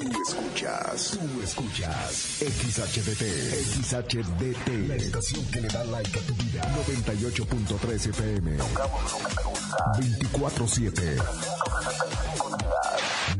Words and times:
Tú 0.00 0.08
escuchas, 0.22 1.18
tú 1.18 1.42
escuchas 1.42 2.38
XHDT, 2.40 3.22
XHDT, 3.82 4.68
la 4.88 4.96
estación 4.96 5.44
que 5.50 5.60
le 5.60 5.68
da 5.68 5.84
like 5.84 6.18
a 6.18 6.22
tu 6.22 6.34
vida. 6.36 6.62
98.3 6.86 8.06
FM. 8.08 8.56
Tocamos 8.56 9.12
lo 9.12 9.18
que 9.18 9.34
te 9.36 9.42
gusta. 9.42 9.82
24-7. 9.98 11.22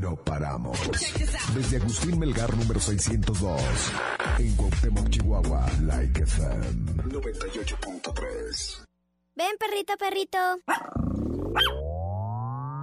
No 0.01 0.17
paramos. 0.17 0.79
Desde 1.55 1.79
Agustín 1.79 2.19
Melgar 2.19 2.55
número 2.55 2.79
602. 2.79 3.63
En 4.39 4.55
Cuauhtémoc, 4.57 5.09
Chihuahua. 5.09 5.67
Like 5.85 6.23
FM 6.23 6.93
98.3. 7.05 8.85
Ven, 9.35 9.57
perrito, 9.59 9.97
perrito. 9.97 10.39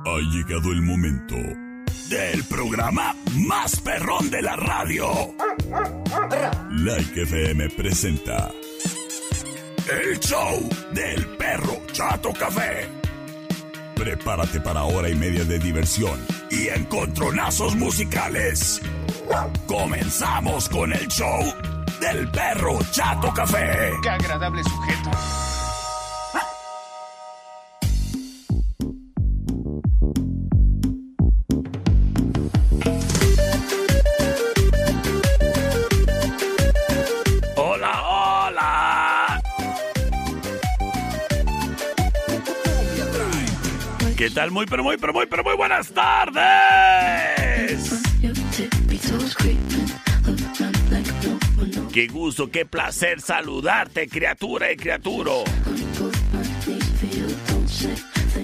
Ha 0.06 0.20
llegado 0.34 0.72
el 0.72 0.82
momento 0.82 1.36
del 2.10 2.44
programa 2.46 3.16
más 3.34 3.80
perrón 3.82 4.30
de 4.30 4.42
la 4.42 4.56
radio. 4.56 5.34
Like 6.72 7.22
FM 7.24 7.70
presenta 7.72 8.50
el 9.90 10.20
show 10.20 10.70
del 10.92 11.26
perro 11.38 11.82
Chato 11.92 12.32
Café. 12.34 12.88
Prepárate 13.96 14.62
para 14.62 14.84
hora 14.84 15.10
y 15.10 15.16
media 15.16 15.44
de 15.44 15.60
diversión 15.60 16.26
y 16.50 16.68
encontronazos 16.70 17.76
musicales. 17.76 18.82
Comenzamos 19.66 20.70
con 20.70 20.94
el 20.94 21.08
show 21.08 21.54
del 22.00 22.30
perro 22.32 22.80
Chato 22.92 23.34
Café. 23.34 23.92
Qué 24.02 24.10
agradable 24.10 24.64
sujeto. 24.64 25.47
¿Qué 44.38 44.42
tal? 44.42 44.52
Muy, 44.52 44.68
pero 44.68 44.84
muy, 44.84 44.98
pero 44.98 45.14
muy, 45.14 45.26
pero 45.26 45.44
muy 45.44 45.56
buenas 45.56 45.92
tardes. 45.92 46.38
Qué 51.92 52.08
gusto, 52.08 52.52
qué 52.52 52.64
placer 52.68 53.20
saludarte, 53.20 54.08
criatura 54.08 54.72
y 54.72 54.78
criaturo. 54.78 55.44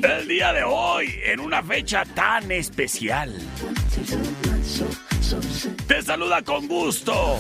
El 0.02 0.27
día 0.27 0.52
de 0.52 0.63
hoy, 0.63 1.13
en 1.25 1.39
una 1.39 1.61
fecha 1.61 2.03
tan 2.05 2.52
especial. 2.52 3.39
Te 5.88 6.02
saluda 6.02 6.41
con 6.41 6.67
gusto. 6.67 7.39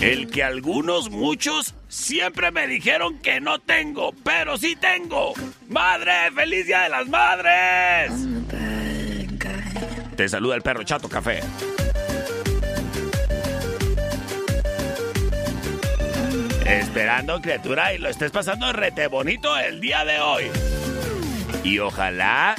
El 0.00 0.26
que 0.28 0.42
algunos, 0.42 1.08
muchos, 1.08 1.76
siempre 1.92 2.50
me 2.50 2.66
dijeron 2.66 3.18
que 3.18 3.40
no 3.40 3.60
tengo, 3.60 4.12
pero 4.24 4.56
sí 4.56 4.74
tengo. 4.76 5.34
¡Madre! 5.68 6.12
¡Feliz 6.34 6.66
Día 6.66 6.82
de 6.82 6.88
las 6.88 7.06
Madres! 7.06 8.12
Te 10.16 10.28
saluda 10.28 10.56
el 10.56 10.62
perro 10.62 10.82
Chato 10.84 11.08
Café. 11.08 11.40
Esperando, 16.64 17.40
criatura, 17.40 17.92
y 17.92 17.98
lo 17.98 18.08
estés 18.08 18.30
pasando 18.30 18.72
rete 18.72 19.06
bonito 19.08 19.56
el 19.58 19.80
día 19.80 20.04
de 20.04 20.18
hoy. 20.20 20.44
Y 21.64 21.78
ojalá 21.78 22.54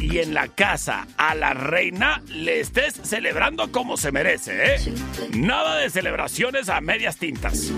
y 0.00 0.18
en 0.18 0.34
la 0.34 0.48
casa 0.48 1.06
a 1.16 1.34
la 1.34 1.54
reina 1.54 2.22
le 2.28 2.60
estés 2.60 2.94
celebrando 3.02 3.70
como 3.72 3.96
se 3.96 4.12
merece, 4.12 4.74
¿eh? 4.74 4.94
Nada 5.34 5.76
de 5.78 5.90
celebraciones 5.90 6.68
a 6.68 6.80
medias 6.80 7.16
tintas. 7.16 7.72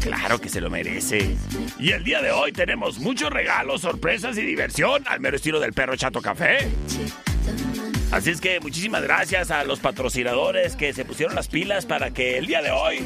Claro 0.00 0.40
que 0.40 0.48
se 0.48 0.60
lo 0.60 0.68
merece. 0.68 1.36
Y 1.78 1.92
el 1.92 2.04
día 2.04 2.20
de 2.20 2.30
hoy 2.30 2.52
tenemos 2.52 2.98
muchos 2.98 3.30
regalos, 3.30 3.80
sorpresas 3.80 4.36
y 4.36 4.42
diversión 4.42 5.02
al 5.06 5.20
mero 5.20 5.36
estilo 5.36 5.60
del 5.60 5.72
perro 5.72 5.96
Chato 5.96 6.20
Café. 6.20 6.68
Así 8.10 8.30
es 8.30 8.40
que 8.40 8.60
muchísimas 8.60 9.02
gracias 9.02 9.50
a 9.50 9.64
los 9.64 9.80
patrocinadores 9.80 10.76
que 10.76 10.92
se 10.92 11.04
pusieron 11.04 11.34
las 11.34 11.48
pilas 11.48 11.86
para 11.86 12.10
que 12.10 12.38
el 12.38 12.46
día 12.46 12.62
de 12.62 12.70
hoy 12.70 13.04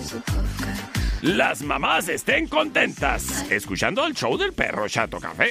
las 1.23 1.63
mamás 1.63 2.09
estén 2.09 2.47
contentas 2.47 3.51
escuchando 3.51 4.07
el 4.07 4.15
show 4.15 4.37
del 4.37 4.53
perro 4.53 4.89
Chato 4.89 5.19
Café. 5.19 5.51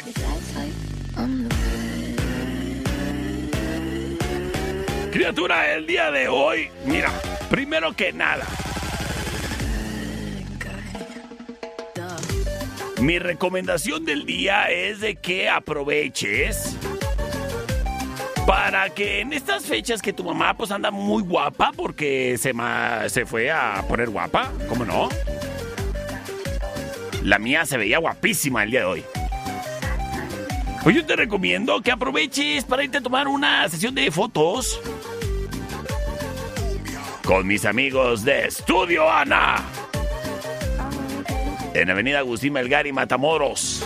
Criatura, 5.18 5.74
el 5.74 5.88
día 5.88 6.12
de 6.12 6.28
hoy, 6.28 6.70
mira, 6.86 7.12
primero 7.50 7.92
que 7.94 8.14
nada, 8.14 8.46
mi 13.02 13.18
recomendación 13.18 14.06
del 14.06 14.28
día 14.28 14.70
es 14.70 15.00
de 15.00 15.16
que 15.16 15.50
aproveches 15.50 16.78
para 18.46 18.92
que 18.92 19.22
en 19.22 19.34
estas 19.34 19.66
fechas 19.66 20.04
que 20.04 20.14
tu 20.14 20.24
mamá 20.24 20.56
pues 20.56 20.70
anda 20.70 20.92
muy 20.92 21.24
guapa 21.24 21.72
porque 21.76 22.38
se, 22.38 22.54
ma- 22.54 23.10
se 23.10 23.26
fue 23.26 23.50
a 23.50 23.84
poner 23.90 24.12
guapa, 24.12 24.52
¿cómo 24.70 24.86
no? 24.86 25.10
La 27.24 27.40
mía 27.40 27.66
se 27.66 27.78
veía 27.80 27.98
guapísima 27.98 28.62
el 28.62 28.70
día 28.70 28.82
de 28.82 28.86
hoy. 28.86 29.04
Pues 30.88 30.96
yo 30.96 31.06
te 31.06 31.18
recomiendo 31.18 31.82
que 31.82 31.92
aproveches 31.92 32.64
para 32.64 32.82
irte 32.82 33.00
a 33.00 33.02
tomar 33.02 33.28
una 33.28 33.68
sesión 33.68 33.94
de 33.94 34.10
fotos 34.10 34.80
con 37.26 37.46
mis 37.46 37.66
amigos 37.66 38.24
de 38.24 38.46
Estudio 38.46 39.12
Ana. 39.12 39.66
En 41.74 41.90
Avenida 41.90 42.20
Agustín 42.20 42.54
Melgar 42.54 42.88
y 42.88 42.94
Matamoros. 42.94 43.84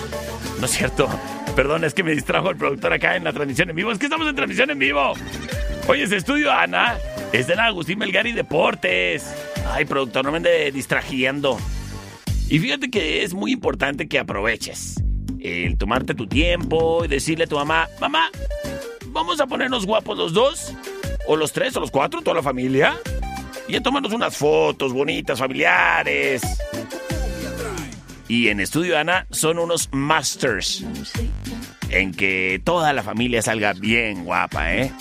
No 0.59 0.66
es 0.67 0.72
cierto. 0.73 1.09
Perdón, 1.56 1.85
es 1.85 1.95
que 1.95 2.03
me 2.03 2.12
distrajo 2.12 2.51
el 2.51 2.57
productor 2.57 2.94
acá 2.94 3.16
en 3.16 3.23
la 3.23 3.33
transmisión 3.33 3.72
en 3.72 3.78
vivo. 3.78 3.91
Es 3.91 3.97
que 3.97 4.06
estamos 4.06 4.28
en 4.28 4.35
transmisión 4.35 4.69
en 4.69 4.78
vivo. 4.78 5.13
Oye, 5.88 6.03
ese 6.03 6.18
Estudio 6.18 6.51
Ana 6.51 7.00
es 7.33 7.47
de 7.47 7.56
la 7.56 7.66
Agustín 7.66 7.97
Melgar 7.97 8.28
y 8.28 8.33
Deportes. 8.33 9.25
Ay, 9.72 9.85
productor, 9.85 10.23
no 10.23 10.29
me 10.29 10.38
ande 10.38 10.72
distrayendo. 10.72 11.57
Y 12.47 12.59
fíjate 12.59 12.91
que 12.91 13.23
es 13.23 13.33
muy 13.33 13.53
importante 13.53 14.07
que 14.07 14.19
aproveches 14.19 15.01
el 15.41 15.78
tomarte 15.78 16.13
tu 16.13 16.28
tiempo 16.28 17.03
y 17.06 17.07
decirle 17.07 17.46
a 17.46 17.47
tu 17.47 17.56
mamá, 17.56 17.88
mamá, 18.00 18.29
vamos 19.07 19.40
a 19.40 19.47
ponernos 19.47 19.85
guapos 19.85 20.18
los 20.18 20.34
dos, 20.34 20.74
o 21.28 21.35
los 21.35 21.52
tres, 21.52 21.75
o 21.75 21.79
los 21.79 21.91
cuatro, 21.91 22.22
toda 22.22 22.35
la 22.35 22.44
familia, 22.44 22.97
y 23.68 23.75
a 23.75 23.81
tomarnos 23.81 24.13
unas 24.13 24.35
fotos 24.38 24.94
bonitas, 24.94 25.40
familiares. 25.40 26.41
Y 28.28 28.47
en 28.47 28.59
Estudio 28.62 28.97
Ana 28.97 29.28
son 29.30 29.59
unos 29.59 29.90
masters 29.91 30.85
en 31.90 32.13
que 32.13 32.62
toda 32.63 32.94
la 32.94 33.03
familia 33.03 33.41
salga 33.41 33.74
bien 33.74 34.24
guapa, 34.24 34.74
¿eh? 34.74 34.91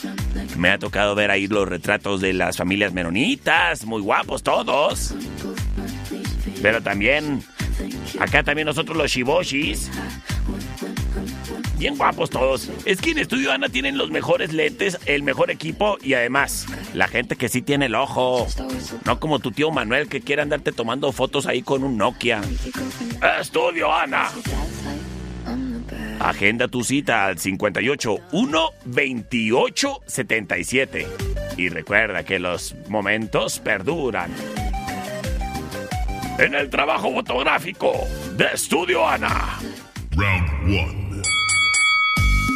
Me 0.56 0.70
ha 0.70 0.78
tocado 0.78 1.14
ver 1.14 1.30
ahí 1.30 1.46
los 1.46 1.68
retratos 1.68 2.20
de 2.20 2.32
las 2.32 2.56
familias 2.56 2.92
menonitas, 2.92 3.84
muy 3.84 4.02
guapos 4.02 4.42
todos. 4.42 5.14
Pero 6.60 6.82
también, 6.82 7.44
acá 8.18 8.42
también 8.42 8.66
nosotros 8.66 8.96
los 8.96 9.10
shiboshis. 9.10 9.90
Bien 11.78 11.96
guapos 11.96 12.28
todos. 12.28 12.70
Es 12.84 13.00
que 13.00 13.12
en 13.12 13.18
Estudio 13.18 13.52
Ana 13.52 13.70
tienen 13.70 13.96
los 13.96 14.10
mejores 14.10 14.52
lentes, 14.52 14.98
el 15.06 15.22
mejor 15.22 15.50
equipo 15.50 15.96
y 16.02 16.12
además, 16.12 16.66
la 16.92 17.08
gente 17.08 17.36
que 17.36 17.48
sí 17.48 17.62
tiene 17.62 17.86
el 17.86 17.94
ojo. 17.94 18.46
No 19.06 19.18
como 19.18 19.38
tu 19.38 19.50
tío 19.50 19.70
Manuel 19.70 20.08
que 20.08 20.20
quiere 20.20 20.42
andarte 20.42 20.72
tomando 20.72 21.10
fotos 21.12 21.46
ahí 21.46 21.62
con 21.62 21.82
un 21.82 21.96
Nokia. 21.96 22.42
Estudio 23.40 23.90
Ana. 23.94 24.28
Agenda 26.20 26.68
tu 26.68 26.84
cita 26.84 27.24
al 27.26 27.38
58 27.38 28.16
1 28.32 28.70
28 28.84 30.00
77. 30.06 31.06
Y 31.56 31.70
recuerda 31.70 32.24
que 32.24 32.38
los 32.38 32.74
momentos 32.88 33.58
perduran. 33.58 34.30
En 36.40 36.54
el 36.54 36.70
trabajo 36.70 37.12
fotográfico 37.12 38.08
de 38.32 38.46
Estudio 38.54 39.06
Ana. 39.06 39.58
Round 40.12 40.50
one. 40.64 41.22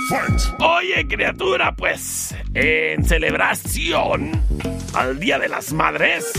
Fight! 0.09 0.41
Oye, 0.59 1.07
criatura, 1.07 1.75
pues, 1.77 2.35
en 2.55 3.05
celebración 3.05 4.43
al 4.95 5.21
Día 5.21 5.39
de 5.39 5.49
las 5.49 5.75
Madres, 5.75 6.33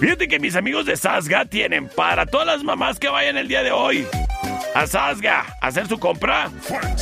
fíjate 0.00 0.26
que 0.26 0.40
mis 0.40 0.56
amigos 0.56 0.84
de 0.84 0.96
Sasga 0.96 1.44
tienen 1.44 1.88
para 1.88 2.26
todas 2.26 2.48
las 2.48 2.64
mamás 2.64 2.98
que 2.98 3.08
vayan 3.08 3.36
el 3.36 3.46
día 3.46 3.62
de 3.62 3.70
hoy 3.70 4.04
a 4.74 4.84
Sasga 4.88 5.44
a 5.60 5.68
hacer 5.68 5.86
su 5.86 5.96
compra. 5.96 6.50
Fight! 6.60 6.98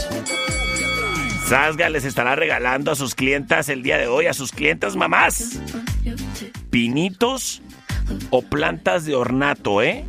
Sasga 1.47 1.89
les 1.89 2.05
estará 2.05 2.37
regalando 2.37 2.91
a 2.91 2.95
sus 2.95 3.15
clientas 3.15 3.71
el 3.71 3.83
día 3.83 3.97
de 3.97 4.07
hoy, 4.07 4.27
a 4.27 4.35
sus 4.35 4.53
clientas 4.53 4.97
mamás, 4.97 5.59
pinitos 6.69 7.63
o 8.31 8.43
plantas 8.43 9.05
de 9.05 9.15
ornato, 9.15 9.83
¿eh? 9.83 10.05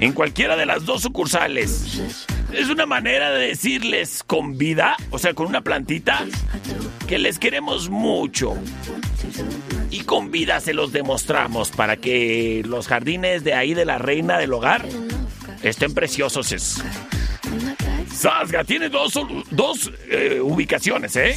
En 0.00 0.12
cualquiera 0.12 0.56
de 0.56 0.66
las 0.66 0.84
dos 0.84 1.02
sucursales. 1.02 2.00
es 2.52 2.68
una 2.68 2.86
manera 2.86 3.30
de 3.30 3.48
decirles 3.48 4.22
con 4.26 4.58
vida, 4.58 4.96
o 5.10 5.18
sea, 5.18 5.34
con 5.34 5.46
una 5.46 5.60
plantita, 5.60 6.24
que 7.06 7.18
les 7.18 7.38
queremos 7.38 7.90
mucho. 7.90 8.54
Y 9.90 10.00
con 10.00 10.30
vida 10.30 10.60
se 10.60 10.74
los 10.74 10.92
demostramos 10.92 11.70
para 11.70 11.96
que 11.96 12.62
los 12.66 12.88
jardines 12.88 13.44
de 13.44 13.54
ahí 13.54 13.74
de 13.74 13.84
la 13.84 13.98
reina 13.98 14.38
del 14.38 14.52
hogar 14.52 14.86
estén 15.62 15.94
preciosos. 15.94 16.52
Es. 16.52 16.82
Sasga 18.12 18.64
tiene 18.64 18.88
dos, 18.88 19.18
dos 19.50 19.92
eh, 20.10 20.40
ubicaciones, 20.42 21.14
¿eh? 21.16 21.36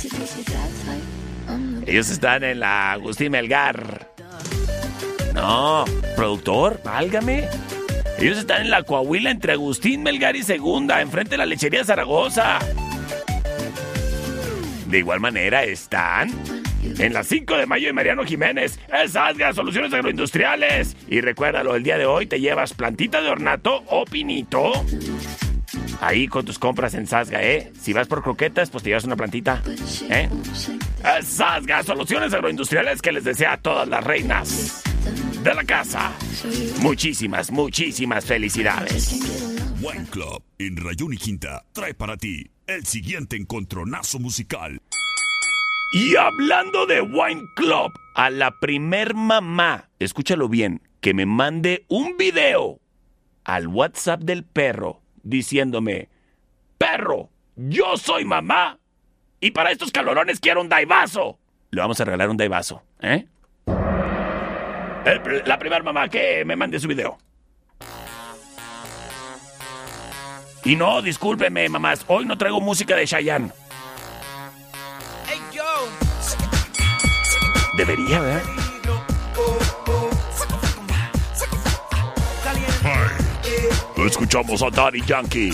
Ellos 1.86 2.10
están 2.10 2.44
en 2.44 2.60
la 2.60 2.94
Agustín 2.94 3.32
Melgar. 3.32 4.11
No, 5.34 5.86
productor, 6.16 6.82
válgame. 6.84 7.48
Ellos 8.20 8.38
están 8.38 8.62
en 8.62 8.70
la 8.70 8.84
Coahuila 8.84 9.32
entre 9.32 9.54
Agustín 9.54 10.04
Melgar 10.04 10.36
y 10.36 10.44
Segunda, 10.44 11.02
enfrente 11.02 11.32
de 11.32 11.38
la 11.38 11.46
lechería 11.46 11.84
Zaragoza. 11.84 12.60
De 14.86 15.00
igual 15.00 15.20
manera 15.20 15.64
están 15.64 16.30
en 17.00 17.14
las 17.14 17.28
5 17.28 17.58
de 17.58 17.66
mayo 17.66 17.90
y 17.90 17.94
Mariano 17.94 18.24
Jiménez. 18.24 18.78
Es 18.94 19.16
Asga 19.16 19.54
Soluciones 19.54 19.94
Agroindustriales. 19.94 20.96
Y 21.08 21.22
recuérdalo, 21.22 21.76
el 21.76 21.84
día 21.84 21.98
de 21.98 22.06
hoy 22.06 22.28
te 22.28 22.40
llevas 22.40 22.74
plantita 22.74 23.22
de 23.22 23.30
ornato 23.30 23.84
o 23.88 24.06
pinito. 24.06 24.72
Ahí 26.02 26.28
con 26.28 26.46
tus 26.46 26.60
compras 26.60 26.94
en 26.94 27.08
Sasga, 27.08 27.42
¿eh? 27.42 27.72
Si 27.80 27.94
vas 27.94 28.08
por 28.08 28.22
croquetas, 28.22 28.70
pues 28.70 28.84
te 28.84 28.90
llevas 28.90 29.06
una 29.06 29.16
plantita, 29.16 29.64
¿eh? 30.10 30.30
Es 31.18 31.28
Sasga 31.28 31.84
Soluciones 31.84 32.34
Agroindustriales 32.34 33.02
que 33.02 33.12
les 33.12 33.24
desea 33.24 33.54
a 33.54 33.58
todas 33.58 33.88
las 33.88 34.04
reinas 34.04 34.84
de 35.44 35.56
la 35.56 35.64
casa. 35.64 36.12
Muchísimas, 36.82 37.52
muchísimas 37.52 38.26
felicidades. 38.26 39.20
Wine 39.82 40.06
Club 40.10 40.44
en 40.60 40.78
Rayón 40.78 41.14
y 41.14 41.18
Quinta 41.18 41.64
trae 41.74 41.94
para 41.94 42.18
ti 42.18 42.52
el 42.68 42.86
siguiente 42.86 43.36
encontronazo 43.36 44.20
musical. 44.20 44.82
Y 45.94 46.16
hablando 46.16 46.86
de 46.86 47.02
Wine 47.02 47.42
Club, 47.56 47.92
a 48.16 48.30
la 48.30 48.52
primer 48.60 49.14
mamá, 49.14 49.90
escúchalo 50.00 50.48
bien, 50.48 50.82
que 51.02 51.14
me 51.14 51.26
mande 51.26 51.86
un 51.90 52.16
video 52.18 52.80
al 53.44 53.68
WhatsApp 53.68 54.22
del 54.22 54.44
perro 54.44 55.02
diciéndome, 55.24 56.10
perro, 56.78 57.30
yo 57.56 57.98
soy 57.98 58.24
mamá 58.24 58.80
y 59.40 59.52
para 59.52 59.72
estos 59.72 59.92
calorones 59.92 60.40
quiero 60.40 60.62
un 60.62 60.70
daivazo. 60.70 61.40
Le 61.72 61.82
vamos 61.82 62.00
a 62.00 62.06
regalar 62.06 62.30
un 62.30 62.38
daivazo, 62.38 62.84
¿eh? 63.02 63.26
El- 65.06 65.44
la 65.46 65.58
primera 65.58 65.84
mamá 65.84 66.08
que 66.10 66.44
me 66.46 66.56
mande 66.56 66.80
su 66.80 66.88
video. 66.88 67.18
Y 70.64 70.76
no, 70.76 71.02
discúlpeme, 71.02 71.68
mamás, 71.70 72.06
hoy 72.08 72.26
no 72.26 72.38
traigo 72.38 72.62
música 72.62 72.96
de 72.96 73.08
Chayanne. 73.08 73.52
Debería, 77.78 78.20
¿verdad? 78.20 78.44
Escuchamos 84.06 84.62
a 84.64 84.70
Daddy 84.70 85.02
Yankee. 85.06 85.52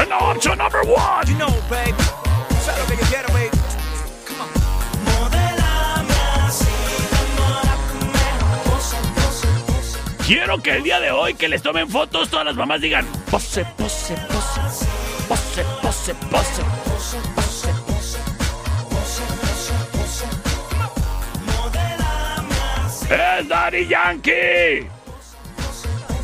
En 0.00 0.08
la 0.08 0.18
opción 0.18 0.58
number 0.58 0.80
one. 0.82 1.26
You 1.26 1.36
know, 1.36 1.50
baby. 1.68 2.13
Quiero 10.26 10.56
que 10.62 10.70
el 10.70 10.82
día 10.82 11.00
de 11.00 11.10
hoy 11.10 11.34
que 11.34 11.48
les 11.48 11.60
tomen 11.60 11.86
fotos 11.86 12.30
todas 12.30 12.46
las 12.46 12.56
mamás 12.56 12.80
digan 12.80 13.06
pose, 13.30 13.62
pose, 13.76 14.14
pose, 14.28 14.86
pose, 15.28 15.64
pose, 15.82 16.14
pose. 16.30 16.62
Es 23.10 23.48
Daddy 23.48 23.86
Yankee. 23.86 24.88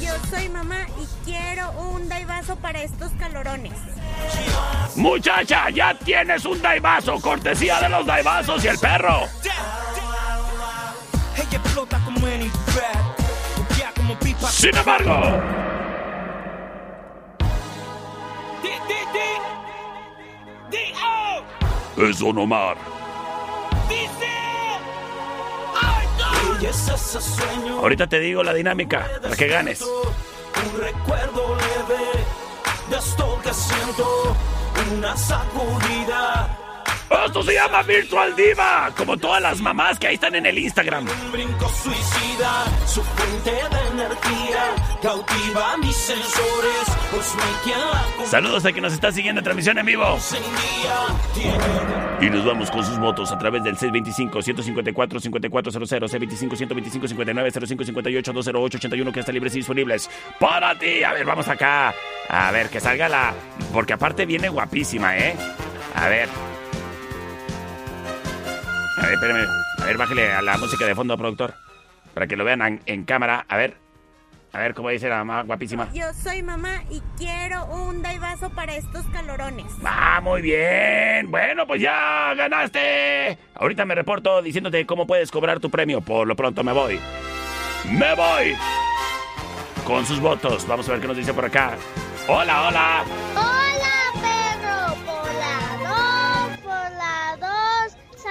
Yo 0.00 0.14
soy 0.30 0.48
mamá 0.48 0.86
y 0.98 1.24
quiero 1.30 1.70
un 1.72 2.08
daivazo 2.08 2.56
para 2.56 2.82
estos 2.82 3.12
calorones. 3.18 3.74
Muchacha, 4.96 5.68
ya 5.68 5.92
tienes 5.94 6.46
un 6.46 6.60
daivazo, 6.62 7.20
cortesía 7.20 7.78
de 7.80 7.90
los 7.90 8.06
daivazos 8.06 8.64
y 8.64 8.68
el 8.68 8.78
perro. 8.78 9.28
Sin 14.50 14.76
embargo, 14.76 15.40
es 21.96 22.18
Don 22.18 22.38
Omar. 22.38 22.76
Ahorita 27.80 28.06
te 28.06 28.20
digo 28.20 28.42
la 28.42 28.52
dinámica 28.52 29.08
para 29.22 29.36
que 29.36 29.48
ganes. 29.48 29.80
Un 29.82 30.80
recuerdo 30.80 31.56
leve 31.56 32.04
de 32.90 32.96
esto 32.98 33.40
que 33.42 33.54
siento. 33.54 34.36
Una 34.96 35.16
sacudida. 35.16 36.69
Esto 37.10 37.42
se 37.42 37.54
llama 37.54 37.82
Virtual 37.82 38.36
Diva, 38.36 38.92
como 38.96 39.16
todas 39.16 39.42
las 39.42 39.60
mamás 39.60 39.98
que 39.98 40.06
ahí 40.06 40.14
están 40.14 40.36
en 40.36 40.46
el 40.46 40.56
Instagram. 40.58 41.08
Un 41.08 41.32
brinco 41.32 41.68
suicida, 41.68 42.66
su 42.86 43.02
fuente 43.02 43.50
de 43.50 43.88
energía 43.92 44.76
cautiva 45.02 45.76
mis 45.78 45.96
sensores, 45.96 46.84
pues 47.10 47.34
no 47.36 48.26
Saludos 48.26 48.64
a 48.64 48.70
quien 48.72 48.84
nos 48.84 48.92
está 48.92 49.10
siguiendo 49.10 49.40
en 49.40 49.44
transmisión 49.44 49.76
en 49.78 49.86
vivo. 49.86 50.18
Y 52.20 52.30
nos 52.30 52.44
vamos 52.44 52.70
con 52.70 52.84
sus 52.84 52.96
votos 52.98 53.32
a 53.32 53.38
través 53.38 53.64
del 53.64 53.76
625-154-5400, 53.76 56.30
C25-125-59-05-58-208-81 57.10 59.12
que 59.12 59.20
están 59.20 59.34
libres 59.34 59.54
y 59.54 59.56
disponibles 59.58 60.08
para 60.38 60.78
ti. 60.78 61.02
A 61.02 61.12
ver, 61.12 61.26
vamos 61.26 61.48
acá. 61.48 61.92
A 62.28 62.52
ver, 62.52 62.68
que 62.68 62.78
salga 62.78 63.08
la... 63.08 63.34
Porque 63.72 63.94
aparte 63.94 64.26
viene 64.26 64.48
guapísima, 64.48 65.18
¿eh? 65.18 65.34
A 65.94 66.08
ver. 66.08 66.28
A 69.00 69.06
ver, 69.06 69.14
espérame. 69.14 69.46
A 69.80 69.86
ver, 69.86 69.96
bájale 69.96 70.32
a 70.32 70.42
la 70.42 70.58
música 70.58 70.84
de 70.86 70.94
fondo, 70.94 71.16
productor. 71.16 71.54
Para 72.14 72.26
que 72.26 72.36
lo 72.36 72.44
vean 72.44 72.62
en, 72.62 72.80
en 72.86 73.04
cámara. 73.04 73.44
A 73.48 73.56
ver. 73.56 73.76
A 74.52 74.58
ver 74.58 74.74
cómo 74.74 74.88
dice 74.88 75.08
la 75.08 75.18
mamá 75.18 75.42
guapísima. 75.42 75.88
Yo 75.92 76.12
soy 76.12 76.42
mamá 76.42 76.82
y 76.90 77.00
quiero 77.16 77.66
un 77.66 78.02
daivazo 78.02 78.50
para 78.50 78.74
estos 78.74 79.04
calorones. 79.06 79.66
Ah, 79.84 80.20
muy 80.20 80.42
bien. 80.42 81.30
Bueno, 81.30 81.68
pues 81.68 81.80
ya 81.80 82.34
ganaste. 82.34 83.38
Ahorita 83.54 83.84
me 83.84 83.94
reporto 83.94 84.42
diciéndote 84.42 84.84
cómo 84.86 85.06
puedes 85.06 85.30
cobrar 85.30 85.60
tu 85.60 85.70
premio. 85.70 86.00
Por 86.00 86.26
lo 86.26 86.34
pronto 86.34 86.64
me 86.64 86.72
voy. 86.72 86.98
Me 87.92 88.12
voy. 88.16 88.56
Con 89.84 90.04
sus 90.04 90.18
votos. 90.18 90.66
Vamos 90.66 90.88
a 90.88 90.92
ver 90.92 91.00
qué 91.00 91.06
nos 91.06 91.16
dice 91.16 91.32
por 91.32 91.44
acá. 91.44 91.76
Hola, 92.26 92.68
hola. 92.68 93.04
Hola, 93.36 93.92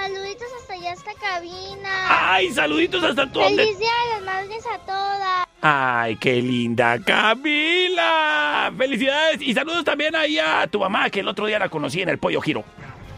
Saluditos 0.00 0.48
hasta 0.58 0.72
allá, 0.72 0.92
esta 0.92 1.12
cabina. 1.14 2.32
Ay, 2.32 2.50
saluditos 2.54 3.04
hasta 3.04 3.26
donde. 3.26 3.64
Feliz 3.64 3.78
día 3.78 3.90
de 3.90 4.10
las 4.12 4.22
madres 4.22 4.64
a 4.66 4.78
todas. 4.78 5.46
Ay, 5.60 6.16
qué 6.16 6.40
linda 6.40 6.98
Camila. 7.04 8.72
Felicidades. 8.78 9.42
Y 9.42 9.52
saludos 9.52 9.84
también 9.84 10.16
ahí 10.16 10.38
a 10.38 10.66
tu 10.68 10.78
mamá, 10.78 11.10
que 11.10 11.20
el 11.20 11.28
otro 11.28 11.44
día 11.44 11.58
la 11.58 11.68
conocí 11.68 12.00
en 12.00 12.08
el 12.08 12.18
Pollo 12.18 12.40
Giro. 12.40 12.64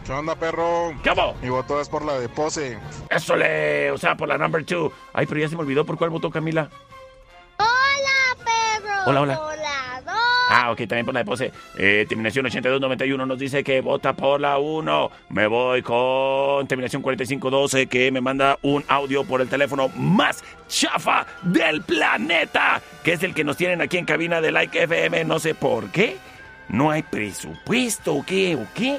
¿Qué 0.04 0.10
onda, 0.10 0.34
perro? 0.34 0.92
¿Qué 1.04 1.10
hago? 1.10 1.34
Mi 1.40 1.50
voto 1.50 1.80
es 1.80 1.88
por 1.88 2.04
la 2.04 2.18
de 2.18 2.28
pose. 2.28 2.76
Eso 3.08 3.36
le. 3.36 3.92
O 3.92 3.98
sea, 3.98 4.16
por 4.16 4.26
la 4.26 4.36
number 4.36 4.64
two. 4.64 4.92
Ay, 5.12 5.26
pero 5.26 5.40
ya 5.40 5.48
se 5.48 5.54
me 5.54 5.62
olvidó 5.62 5.84
por 5.84 5.96
cuál 5.96 6.10
votó 6.10 6.32
Camila. 6.32 6.68
Hola, 7.58 8.44
perro. 8.44 9.02
Hola, 9.06 9.20
hola. 9.20 9.61
Por 10.52 10.58
la 10.58 10.64
2. 10.64 10.64
Ah, 10.64 10.70
ok, 10.72 10.78
también 10.78 11.04
por 11.04 11.14
la 11.14 11.20
de 11.20 11.24
pose. 11.24 11.52
Eh, 11.76 12.06
terminación 12.08 12.46
8291 12.46 13.26
nos 13.26 13.38
dice 13.38 13.64
que 13.64 13.80
vota 13.80 14.12
por 14.12 14.40
la 14.40 14.58
1. 14.58 15.10
Me 15.30 15.46
voy 15.46 15.82
con 15.82 16.66
terminación 16.66 17.02
4512 17.02 17.86
que 17.86 18.10
me 18.10 18.20
manda 18.20 18.58
un 18.62 18.84
audio 18.88 19.24
por 19.24 19.40
el 19.40 19.48
teléfono 19.48 19.88
más 19.96 20.44
chafa 20.68 21.26
del 21.42 21.82
planeta, 21.82 22.80
que 23.02 23.14
es 23.14 23.22
el 23.22 23.34
que 23.34 23.44
nos 23.44 23.56
tienen 23.56 23.80
aquí 23.80 23.98
en 23.98 24.04
cabina 24.04 24.40
de 24.40 24.52
Like 24.52 24.82
FM. 24.82 25.24
No 25.24 25.38
sé 25.38 25.54
por 25.54 25.90
qué. 25.90 26.16
No 26.68 26.90
hay 26.90 27.02
presupuesto 27.02 28.14
o 28.14 28.24
qué 28.24 28.56
o 28.56 28.66
qué. 28.74 28.98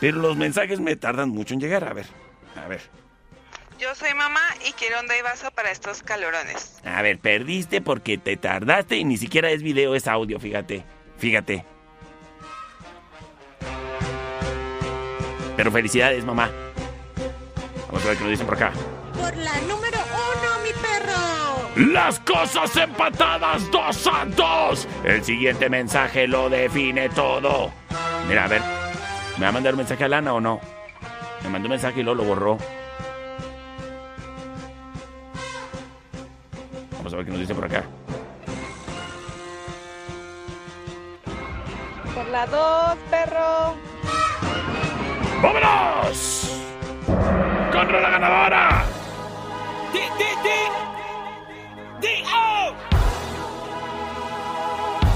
Pero 0.00 0.18
los 0.18 0.36
mensajes 0.36 0.80
me 0.80 0.96
tardan 0.96 1.30
mucho 1.30 1.54
en 1.54 1.60
llegar. 1.60 1.84
A 1.84 1.92
ver, 1.92 2.06
a 2.56 2.68
ver. 2.68 3.03
Yo 3.78 3.94
soy 3.94 4.14
mamá 4.14 4.40
y 4.66 4.72
quiero 4.72 5.00
un 5.00 5.08
vaso 5.22 5.50
para 5.50 5.70
estos 5.70 6.02
calorones. 6.02 6.76
A 6.84 7.02
ver, 7.02 7.18
perdiste 7.18 7.80
porque 7.80 8.18
te 8.18 8.36
tardaste 8.36 8.96
y 8.96 9.04
ni 9.04 9.16
siquiera 9.16 9.50
es 9.50 9.62
video, 9.62 9.94
es 9.94 10.06
audio, 10.06 10.38
fíjate. 10.38 10.84
Fíjate. 11.18 11.64
Pero 15.56 15.72
felicidades, 15.72 16.24
mamá. 16.24 16.50
Vamos 17.86 18.04
a 18.04 18.08
ver 18.08 18.16
qué 18.16 18.22
nos 18.22 18.30
dicen 18.30 18.46
por 18.46 18.56
acá. 18.56 18.72
Por 19.14 19.36
la 19.36 19.60
número 19.62 19.98
uno, 19.98 20.62
mi 20.62 20.70
perro. 20.72 21.92
Las 21.92 22.20
cosas 22.20 22.76
empatadas 22.76 23.70
dos 23.70 24.06
a 24.06 24.24
dos. 24.26 24.88
El 25.04 25.24
siguiente 25.24 25.68
mensaje 25.68 26.26
lo 26.26 26.48
define 26.48 27.08
todo. 27.08 27.72
Mira, 28.28 28.44
a 28.44 28.48
ver. 28.48 28.62
¿Me 29.36 29.42
va 29.42 29.48
a 29.48 29.52
mandar 29.52 29.74
un 29.74 29.78
mensaje 29.78 30.04
a 30.04 30.08
Lana 30.08 30.32
o 30.32 30.40
no? 30.40 30.60
Me 31.42 31.48
mandó 31.48 31.66
un 31.66 31.72
mensaje 31.72 32.00
y 32.00 32.02
luego 32.04 32.22
lo 32.22 32.28
borró. 32.28 32.58
Vamos 37.04 37.12
a 37.12 37.16
ver 37.18 37.26
qué 37.26 37.32
nos 37.32 37.40
dice 37.40 37.54
por 37.54 37.66
acá. 37.66 37.84
Por 42.14 42.26
la 42.28 42.46
dos, 42.46 42.96
perro. 43.10 43.74
¡Vámonos! 45.42 46.50
¡Contra 47.70 48.00
la 48.00 48.08
ganadora! 48.08 48.84
Di, 49.92 49.98
di, 49.98 50.30
di. 50.44 50.60
Di, 52.00 52.24
oh. 52.24 52.72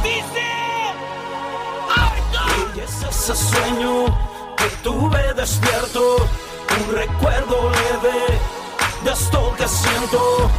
Dice. 0.03 0.49
Ay, 1.97 2.21
no. 2.35 2.77
Y 2.77 2.81
es 2.81 3.03
ese 3.03 3.35
sueño 3.35 4.05
que 4.59 4.69
tuve 4.83 5.33
despierto, 5.33 6.17
un 6.19 6.95
recuerdo 6.95 7.71
leve 7.71 8.39
de 9.05 9.11
esto 9.11 9.55
que 9.57 9.67
siento, 9.67 10.51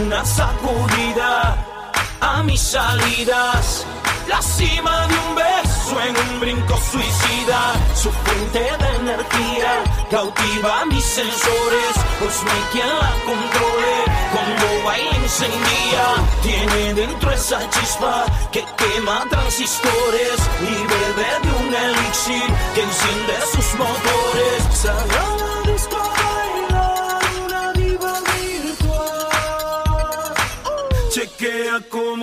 una 0.00 0.24
sacudida 0.24 1.56
a 2.20 2.42
mis 2.42 2.60
salidas, 2.60 3.86
la 4.28 4.40
cima 4.40 5.06
de 5.08 5.14
un 5.14 5.34
beso 5.34 6.00
en 6.00 6.16
un 6.16 6.40
brinco 6.40 6.76
suicida, 6.90 7.72
su 7.94 8.10
fuente 8.10 8.60
de 8.60 8.96
energía 8.96 9.82
cautiva 10.10 10.84
mis 10.86 11.04
sensores, 11.04 11.94
pues 12.20 12.42
no 12.44 12.50
hay 12.52 12.64
quien 12.72 12.88
la 12.88 13.12
controle, 13.24 14.22
cuando 14.32 14.84
baila 14.84 15.16
encendía, 15.16 16.06
tiene 16.42 16.94
dentro 16.94 17.30
esa 17.30 17.58
chispa 17.70 18.24
que 18.50 18.64
quema 18.76 19.24
transistores. 19.30 20.38
Y 20.60 20.74
bebe 20.92 21.30
de 21.42 21.64
un 21.64 21.74
elixir 21.74 22.46
que 22.74 22.82
enciende 22.82 23.34
sus 23.52 23.74
motores. 23.78 25.41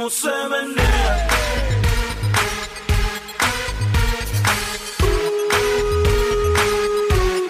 Cómo 0.10 0.12
se 0.12 0.50
menea. 0.50 1.28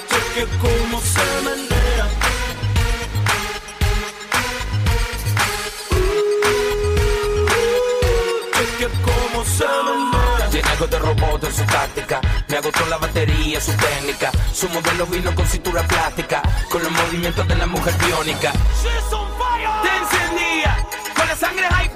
Chequea 0.09 0.47
cómo 0.59 1.01
se 1.01 1.25
menea. 1.45 2.05
Chequea 8.53 8.89
cómo 9.03 9.45
se 9.45 9.65
menea. 9.65 10.49
Tiene 10.51 10.69
algo 10.69 10.87
de 10.87 10.99
robot 10.99 11.43
en 11.45 11.53
su 11.53 11.63
táctica. 11.63 12.21
Me 12.49 12.57
agotó 12.57 12.85
la 12.87 12.97
batería, 12.97 13.61
su 13.61 13.71
técnica. 13.73 14.31
Su 14.53 14.67
modelo 14.69 15.05
vino 15.05 15.33
con 15.33 15.47
cintura 15.47 15.87
plástica. 15.87 16.41
Con 16.69 16.83
los 16.83 16.91
movimientos 16.91 17.47
de 17.47 17.55
la 17.55 17.67
mujer 17.67 17.93
biónica. 18.05 18.51
She's 18.81 19.13
on 19.13 19.27
fire. 19.37 19.69
Te 19.81 19.97
encendía, 19.97 20.87
con 21.15 21.27
la 21.27 21.35
sangre 21.35 21.65
ahí 21.71 21.89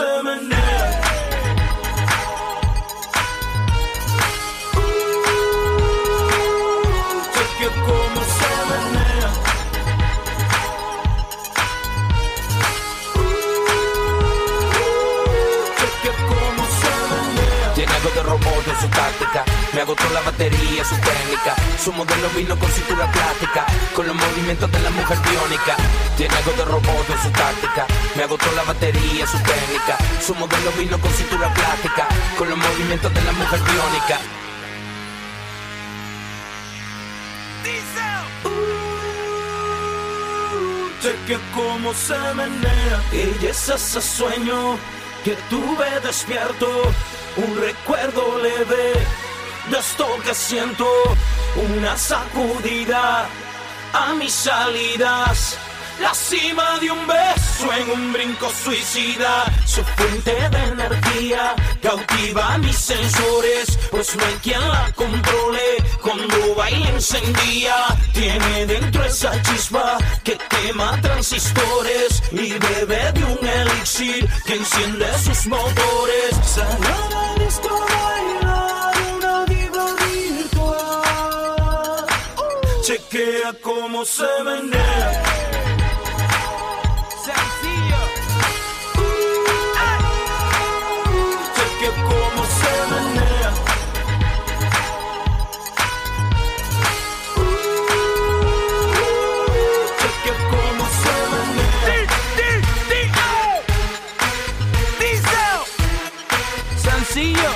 cómo 0.00 0.34
se 0.34 1.09
la 20.20 20.30
batería, 20.30 20.84
su 20.84 20.94
técnica. 20.96 21.54
Su 21.82 21.92
modelo 21.92 22.28
vino 22.36 22.58
con 22.58 22.70
cintura 22.70 23.10
plástica. 23.10 23.66
Con 23.94 24.06
los 24.06 24.16
movimientos 24.16 24.70
de 24.70 24.80
la 24.80 24.90
mujer 24.90 25.18
biónica. 25.18 25.76
Tiene 26.16 26.34
algo 26.36 26.52
de 26.52 26.64
robot 26.64 27.10
en 27.10 27.22
su 27.22 27.30
táctica. 27.30 27.86
Me 28.16 28.24
agotó 28.24 28.46
la 28.56 28.62
batería, 28.64 29.26
su 29.26 29.38
técnica. 29.38 29.96
Su 30.24 30.34
modelo 30.34 30.70
vino 30.78 30.98
con 30.98 31.12
cintura 31.12 31.52
plástica. 31.54 32.08
Con 32.38 32.48
los 32.50 32.58
movimientos 32.58 33.12
de 33.14 33.22
la 33.22 33.32
mujer 33.32 33.60
biónica. 33.60 34.18
Cheque 41.02 41.38
cómo 41.54 41.94
se 41.94 42.18
menea 42.34 43.02
y 43.10 43.46
es 43.46 43.68
ese 43.70 44.02
sueño 44.02 44.76
que 45.24 45.34
tuve 45.48 46.00
despierto, 46.04 46.68
un 47.36 47.58
recuerdo 47.58 48.38
leve 48.38 48.92
de 49.70 49.78
esto 49.78 50.06
que 50.24 50.34
siento, 50.34 50.86
una 51.74 51.96
sacudida 51.96 53.28
a 53.92 54.14
mis 54.14 54.32
salidas. 54.32 55.56
La 56.00 56.14
cima 56.14 56.78
de 56.80 56.90
un 56.90 57.06
beso 57.06 57.72
en 57.74 57.90
un 57.90 58.12
brinco 58.12 58.50
suicida, 58.64 59.44
su 59.66 59.84
fuente 59.84 60.32
de 60.32 60.64
energía 60.72 61.54
cautiva 61.82 62.56
mis 62.58 62.76
sensores, 62.76 63.78
pues 63.90 64.16
no 64.16 64.24
hay 64.24 64.34
quien 64.42 64.60
la 64.60 64.90
controle. 64.94 65.76
Cuando 66.00 66.54
baila 66.54 66.88
encendía, 66.88 67.74
tiene 68.14 68.66
dentro 68.66 69.04
esa 69.04 69.30
chispa 69.42 69.98
que 70.24 70.38
quema 70.48 70.98
transistores 71.02 72.22
y 72.32 72.52
bebe 72.54 73.12
de 73.12 73.24
un 73.24 73.46
elixir 73.46 74.28
que 74.46 74.54
enciende 74.54 75.06
sus 75.18 75.46
motores. 75.46 76.30
Disco 77.36 77.86
Chequea 83.20 83.52
cómo 83.60 84.02
se 84.06 84.24
menea. 84.44 85.12
Sencillo. 87.26 88.00
Chequea 91.54 91.92
cómo 92.08 92.42
se 92.58 92.72
menea. 92.90 93.50
Chequea 100.00 100.36
cómo 100.50 100.84
se 101.00 101.14
menea. 101.32 102.08
Sencillo. 106.78 107.52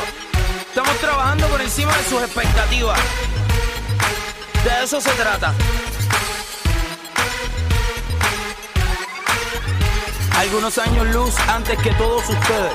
Estamos 0.69 0.97
trabajando 0.99 1.47
por 1.47 1.61
encima 1.63 1.97
de 1.97 2.05
sus 2.05 2.21
expectativas. 2.23 3.01
Eso 4.85 5.01
se 5.01 5.13
trata. 5.13 5.55
Algunos 10.37 10.77
años 10.77 11.07
luz 11.07 11.35
antes 11.49 11.79
que 11.79 11.91
todos 11.93 12.29
ustedes. 12.29 12.73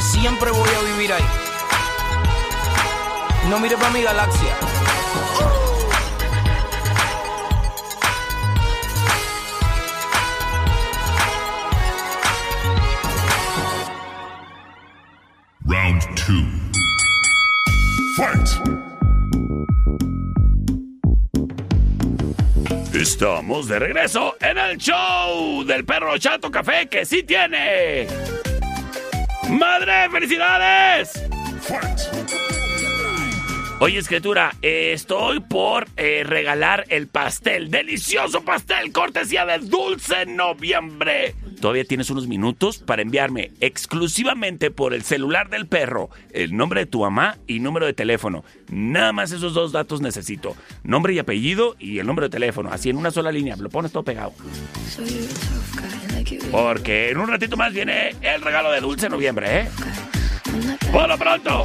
Siempre 0.00 0.50
voy 0.52 0.70
a 0.70 0.80
vivir 0.94 1.12
ahí. 1.12 1.24
No 3.50 3.58
mire 3.58 3.76
para 3.76 3.90
mi 3.90 4.00
galaxia. 4.00 4.56
Estamos 23.36 23.68
de 23.68 23.78
regreso 23.78 24.34
en 24.40 24.56
el 24.56 24.78
show 24.78 25.62
del 25.62 25.84
perro 25.84 26.16
Chato 26.16 26.50
Café 26.50 26.88
que 26.88 27.04
sí 27.04 27.22
tiene. 27.22 28.06
¡Madre, 29.50 30.08
felicidades! 30.10 31.25
Oye, 33.78 33.98
escritura, 33.98 34.54
eh, 34.62 34.92
estoy 34.94 35.40
por 35.40 35.86
eh, 35.98 36.24
regalar 36.24 36.86
el 36.88 37.08
pastel, 37.08 37.70
delicioso 37.70 38.42
pastel, 38.42 38.90
cortesía 38.90 39.44
de 39.44 39.58
Dulce 39.58 40.24
Noviembre. 40.24 41.34
Todavía 41.60 41.84
tienes 41.84 42.08
unos 42.08 42.26
minutos 42.26 42.78
para 42.78 43.02
enviarme 43.02 43.52
exclusivamente 43.60 44.70
por 44.70 44.94
el 44.94 45.02
celular 45.02 45.50
del 45.50 45.66
perro 45.66 46.08
el 46.32 46.56
nombre 46.56 46.80
de 46.80 46.86
tu 46.86 47.00
mamá 47.00 47.36
y 47.46 47.60
número 47.60 47.84
de 47.84 47.92
teléfono. 47.92 48.44
Nada 48.70 49.12
más 49.12 49.30
esos 49.32 49.52
dos 49.52 49.72
datos 49.72 50.00
necesito. 50.00 50.56
Nombre 50.82 51.12
y 51.12 51.18
apellido 51.18 51.76
y 51.78 51.98
el 51.98 52.06
número 52.06 52.28
de 52.28 52.32
teléfono. 52.32 52.70
Así 52.72 52.88
en 52.88 52.96
una 52.96 53.10
sola 53.10 53.30
línea. 53.30 53.56
Lo 53.56 53.68
pones 53.68 53.92
todo 53.92 54.04
pegado. 54.04 54.32
Porque 56.50 57.10
en 57.10 57.18
un 57.18 57.28
ratito 57.28 57.58
más 57.58 57.74
viene 57.74 58.14
el 58.22 58.40
regalo 58.40 58.70
de 58.70 58.80
Dulce 58.80 59.10
Noviembre, 59.10 59.60
¿eh? 59.60 59.68
¡Por 60.92 61.08
lo 61.08 61.18
pronto! 61.18 61.64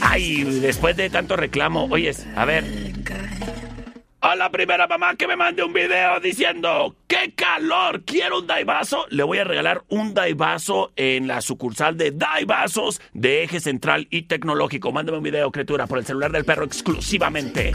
Ay, 0.00 0.44
después 0.60 0.96
de 0.96 1.10
tanto 1.10 1.36
reclamo, 1.36 1.86
oyes, 1.90 2.26
a 2.36 2.44
ver. 2.44 2.64
A 4.20 4.36
la 4.36 4.50
primera 4.50 4.86
mamá 4.86 5.16
que 5.16 5.26
me 5.26 5.34
mande 5.34 5.64
un 5.64 5.72
video 5.72 6.20
diciendo 6.20 6.94
¡Qué 7.08 7.32
calor! 7.34 8.04
¡Quiero 8.04 8.38
un 8.38 8.46
daivaso! 8.46 9.04
Le 9.10 9.24
voy 9.24 9.38
a 9.38 9.44
regalar 9.44 9.82
un 9.88 10.14
daivaso 10.14 10.92
en 10.94 11.26
la 11.26 11.40
sucursal 11.40 11.96
de 11.96 12.12
Daivasos 12.12 13.00
de 13.12 13.42
Eje 13.42 13.58
Central 13.60 14.06
y 14.10 14.22
Tecnológico. 14.22 14.92
Mándame 14.92 15.18
un 15.18 15.24
video, 15.24 15.50
criatura, 15.50 15.88
por 15.88 15.98
el 15.98 16.06
celular 16.06 16.30
del 16.30 16.44
perro 16.44 16.64
exclusivamente. 16.64 17.72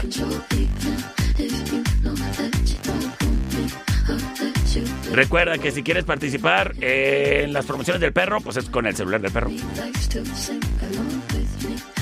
Recuerda 5.18 5.58
que 5.58 5.72
si 5.72 5.82
quieres 5.82 6.04
participar 6.04 6.76
en 6.80 7.52
las 7.52 7.66
promociones 7.66 8.00
del 8.00 8.12
perro, 8.12 8.40
pues 8.40 8.56
es 8.56 8.70
con 8.70 8.86
el 8.86 8.94
celular 8.94 9.20
del 9.20 9.32
perro. 9.32 9.50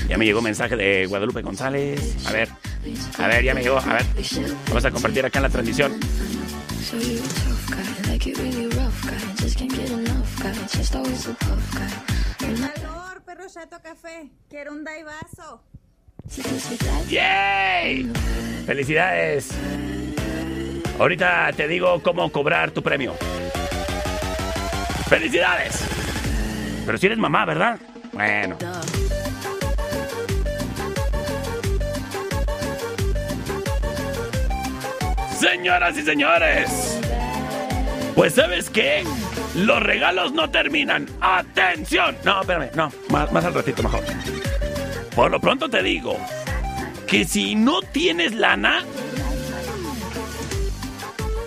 Ya 0.06 0.18
me 0.18 0.26
llegó 0.26 0.42
mensaje 0.42 0.76
de 0.76 1.06
Guadalupe 1.06 1.40
González. 1.40 2.26
A 2.26 2.32
ver, 2.32 2.50
a 3.16 3.26
ver, 3.26 3.42
ya 3.42 3.54
me 3.54 3.62
llegó. 3.62 3.78
A 3.78 3.94
ver, 3.94 4.04
vamos 4.68 4.84
a 4.84 4.90
compartir 4.90 5.24
acá 5.24 5.38
en 5.38 5.42
la 5.44 5.48
transmisión. 5.48 5.98
Calor, 12.38 13.22
perro 13.24 13.44
chato 13.48 13.78
café. 13.82 14.28
Quiero 14.50 14.72
un 14.72 14.84
daivaso. 14.84 15.62
¡Yay! 17.08 18.12
¡Felicidades! 18.66 19.48
Ahorita 20.98 21.52
te 21.54 21.68
digo 21.68 22.02
cómo 22.02 22.30
cobrar 22.30 22.70
tu 22.70 22.82
premio. 22.82 23.14
¡Felicidades! 25.08 25.84
Pero 26.86 26.98
si 26.98 27.06
eres 27.06 27.18
mamá, 27.18 27.44
¿verdad? 27.44 27.78
Bueno. 28.12 28.56
Señoras 35.38 35.98
y 35.98 36.02
señores, 36.02 36.98
pues 38.14 38.34
¿sabes 38.34 38.70
qué? 38.70 39.04
Los 39.54 39.82
regalos 39.82 40.32
no 40.32 40.48
terminan. 40.50 41.06
¡Atención! 41.20 42.16
No, 42.24 42.40
espérame, 42.40 42.70
no, 42.74 42.90
más, 43.10 43.30
más 43.32 43.44
al 43.44 43.52
ratito 43.52 43.82
mejor. 43.82 44.00
Por 45.14 45.30
lo 45.30 45.38
pronto 45.40 45.68
te 45.68 45.82
digo 45.82 46.16
que 47.06 47.26
si 47.26 47.54
no 47.54 47.82
tienes 47.82 48.34
lana, 48.34 48.82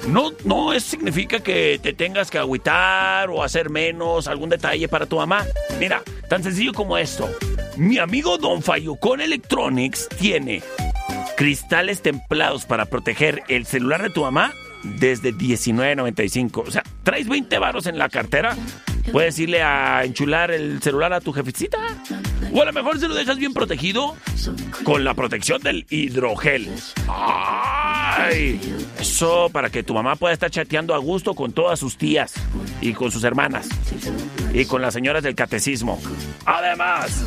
no, 0.09 0.31
no 0.43 0.79
significa 0.79 1.39
que 1.39 1.79
te 1.81 1.93
tengas 1.93 2.31
que 2.31 2.37
agüitar 2.37 3.29
o 3.29 3.43
hacer 3.43 3.69
menos 3.69 4.27
algún 4.27 4.49
detalle 4.49 4.87
para 4.87 5.05
tu 5.05 5.17
mamá. 5.17 5.45
Mira, 5.79 6.01
tan 6.27 6.43
sencillo 6.43 6.73
como 6.73 6.97
esto. 6.97 7.29
Mi 7.77 7.99
amigo 7.99 8.37
Don 8.37 8.61
Fayucón 8.61 9.21
Electronics 9.21 10.09
tiene 10.17 10.61
cristales 11.37 12.01
templados 12.01 12.65
para 12.65 12.85
proteger 12.85 13.43
el 13.47 13.65
celular 13.65 14.01
de 14.01 14.09
tu 14.09 14.21
mamá 14.21 14.53
desde 14.83 15.33
19.95. 15.33 16.63
O 16.67 16.71
sea, 16.71 16.83
traes 17.03 17.27
20 17.29 17.57
varos 17.59 17.85
en 17.85 17.97
la 17.97 18.09
cartera. 18.09 18.57
Puedes 19.11 19.39
irle 19.39 19.61
a 19.61 20.03
enchular 20.03 20.51
el 20.51 20.81
celular 20.81 21.13
a 21.13 21.21
tu 21.21 21.31
jefecita. 21.31 21.77
O 22.51 22.61
a 22.61 22.65
lo 22.65 22.73
mejor 22.73 22.99
se 22.99 23.07
lo 23.07 23.13
dejas 23.13 23.37
bien 23.37 23.53
protegido 23.53 24.15
con 24.83 25.03
la 25.03 25.13
protección 25.13 25.61
del 25.61 25.85
hidrogel. 25.89 26.69
¡Ay! 27.07 28.59
Eso 28.99 29.49
para 29.51 29.69
que 29.69 29.83
tu 29.83 29.93
mamá 29.93 30.15
pueda 30.15 30.33
estar 30.33 30.49
chateando 30.49 30.93
a 30.93 30.97
gusto 30.97 31.33
con 31.33 31.51
todas 31.51 31.79
sus 31.79 31.97
tías 31.97 32.33
y 32.81 32.93
con 32.93 33.11
sus 33.11 33.23
hermanas 33.23 33.69
y 34.53 34.65
con 34.65 34.81
las 34.81 34.93
señoras 34.93 35.23
del 35.23 35.35
catecismo. 35.35 35.99
Además, 36.45 37.23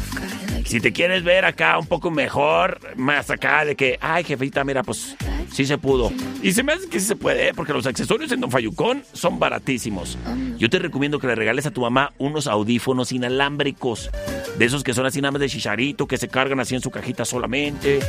si 0.64 0.80
te 0.80 0.92
quieres 0.92 1.22
ver 1.22 1.44
acá 1.44 1.78
un 1.78 1.86
poco 1.86 2.10
mejor, 2.10 2.80
más 2.96 3.30
acá 3.30 3.64
de 3.64 3.76
que, 3.76 3.98
ay, 4.00 4.24
jefita, 4.24 4.64
mira, 4.64 4.82
pues 4.82 5.16
sí 5.52 5.66
se 5.66 5.78
pudo. 5.78 6.12
Y 6.42 6.52
se 6.52 6.62
me 6.62 6.72
hace 6.72 6.88
que 6.88 6.98
sí 6.98 7.06
se 7.06 7.16
puede, 7.16 7.48
¿eh? 7.48 7.52
porque 7.54 7.72
los 7.72 7.86
accesorios 7.86 8.32
en 8.32 8.40
Don 8.40 8.50
Fayucón 8.50 9.04
son 9.12 9.38
baratísimos. 9.38 10.18
Yo 10.58 10.70
te 10.70 10.78
recomiendo 10.78 11.18
que 11.18 11.26
le 11.26 11.34
regales 11.34 11.66
a 11.66 11.71
tu 11.72 11.80
mamá 11.80 12.12
unos 12.18 12.46
audífonos 12.46 13.12
inalámbricos. 13.12 14.10
De 14.58 14.64
esos 14.64 14.84
que 14.84 14.94
son 14.94 15.06
así 15.06 15.20
nada 15.20 15.32
más 15.32 15.40
de 15.40 15.48
chicharito, 15.48 16.06
que 16.06 16.18
se 16.18 16.28
cargan 16.28 16.60
así 16.60 16.74
en 16.74 16.80
su 16.80 16.90
cajita 16.90 17.24
solamente. 17.24 18.00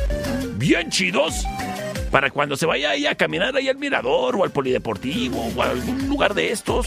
Bien 0.56 0.90
chidos. 0.90 1.44
Para 2.10 2.30
cuando 2.30 2.56
se 2.56 2.66
vaya 2.66 2.94
ella 2.94 3.10
a 3.10 3.14
caminar 3.16 3.56
ahí 3.56 3.68
al 3.68 3.76
mirador 3.76 4.36
o 4.36 4.44
al 4.44 4.50
polideportivo 4.50 5.50
o 5.56 5.62
a 5.62 5.70
algún 5.70 6.08
lugar 6.08 6.34
de 6.34 6.52
estos, 6.52 6.86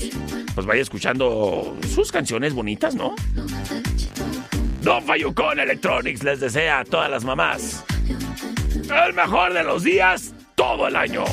pues 0.56 0.66
vaya 0.66 0.82
escuchando 0.82 1.76
sus 1.94 2.13
canciones 2.13 2.54
bonitas, 2.54 2.96
¿no? 2.96 3.13
Don 4.82 5.04
Fayucón 5.04 5.60
Electronics 5.60 6.24
les 6.24 6.40
desea 6.40 6.80
a 6.80 6.86
todas 6.86 7.12
las 7.12 7.26
mamás 7.26 7.84
el 8.90 9.13
mejor 9.13 9.54
de 9.54 9.63
los 9.63 9.84
días 9.84 10.34
todo 10.56 10.88
el 10.88 10.96
año. 10.96 11.24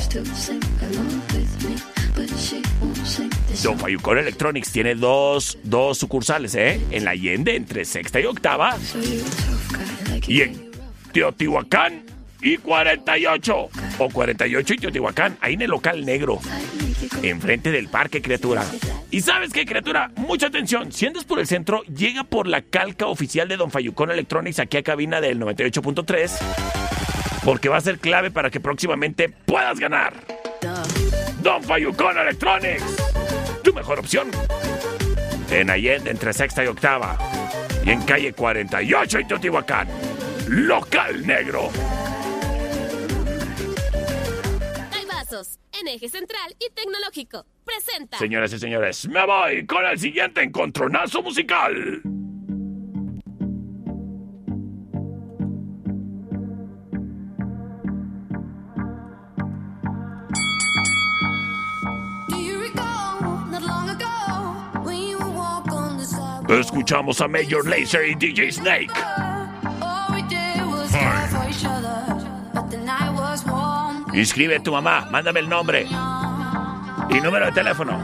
Don 3.65 3.79
Fayucón 3.79 4.19
Electronics 4.19 4.71
tiene 4.71 4.93
dos, 4.93 5.57
dos 5.63 5.97
sucursales, 5.97 6.53
¿eh? 6.53 6.79
En 6.91 7.03
la 7.03 7.11
Allende, 7.11 7.55
entre 7.55 7.83
sexta 7.83 8.19
y 8.19 8.25
octava. 8.25 8.77
Y 10.27 10.41
en 10.41 10.69
Teotihuacán 11.11 12.03
y 12.43 12.57
48. 12.57 13.69
O 13.97 14.09
48 14.11 14.73
y 14.75 14.77
Teotihuacán, 14.77 15.39
ahí 15.41 15.55
en 15.55 15.63
el 15.63 15.71
local 15.71 16.05
negro. 16.05 16.39
Enfrente 17.23 17.71
del 17.71 17.87
parque, 17.87 18.21
criatura. 18.21 18.63
Y 19.09 19.21
sabes 19.21 19.51
qué, 19.51 19.65
criatura, 19.65 20.11
mucha 20.15 20.45
atención. 20.45 20.91
Si 20.91 21.07
andas 21.07 21.23
por 21.23 21.39
el 21.39 21.47
centro, 21.47 21.81
llega 21.85 22.23
por 22.23 22.45
la 22.45 22.61
calca 22.61 23.07
oficial 23.07 23.47
de 23.47 23.57
Don 23.57 23.71
Fayucón 23.71 24.11
Electronics 24.11 24.59
aquí 24.59 24.77
a 24.77 24.83
cabina 24.83 25.21
del 25.21 25.39
98.3. 25.39 26.37
Porque 27.43 27.69
va 27.69 27.77
a 27.77 27.81
ser 27.81 27.97
clave 27.97 28.29
para 28.29 28.51
que 28.51 28.59
próximamente 28.59 29.27
puedas 29.27 29.79
ganar. 29.79 30.13
Don 31.41 31.63
Fayucón 31.63 32.15
Electronics. 32.15 33.14
Mejor 33.75 33.99
opción. 33.99 34.31
En 35.51 35.69
Allende, 35.69 36.09
entre 36.09 36.31
sexta 36.31 36.63
y 36.63 36.67
octava. 36.67 37.17
Y 37.83 37.91
en 37.91 38.01
calle 38.03 38.31
48 38.31 39.19
y 39.19 39.25
Teotihuacán. 39.25 39.89
Local 40.47 41.27
negro. 41.27 41.69
Hay 44.91 45.05
vasos 45.05 45.59
en 45.79 45.89
eje 45.89 46.07
central 46.07 46.55
y 46.57 46.73
tecnológico. 46.73 47.45
Presenta. 47.65 48.17
Señoras 48.17 48.53
y 48.53 48.59
señores, 48.59 49.07
me 49.09 49.25
voy 49.25 49.65
con 49.65 49.85
el 49.85 49.99
siguiente 49.99 50.41
encontronazo 50.41 51.21
musical. 51.21 52.01
Escuchamos 66.47 67.21
a 67.21 67.27
Major 67.27 67.67
Lazer 67.67 68.07
y 68.07 68.15
DJ 68.15 68.51
Snake. 68.51 68.91
Inscribe 74.13 74.55
a 74.55 74.63
tu 74.63 74.71
mamá, 74.71 75.07
mándame 75.11 75.39
el 75.41 75.49
nombre 75.49 75.87
y 77.09 77.21
número 77.21 77.47
de 77.47 77.51
teléfono. 77.51 77.99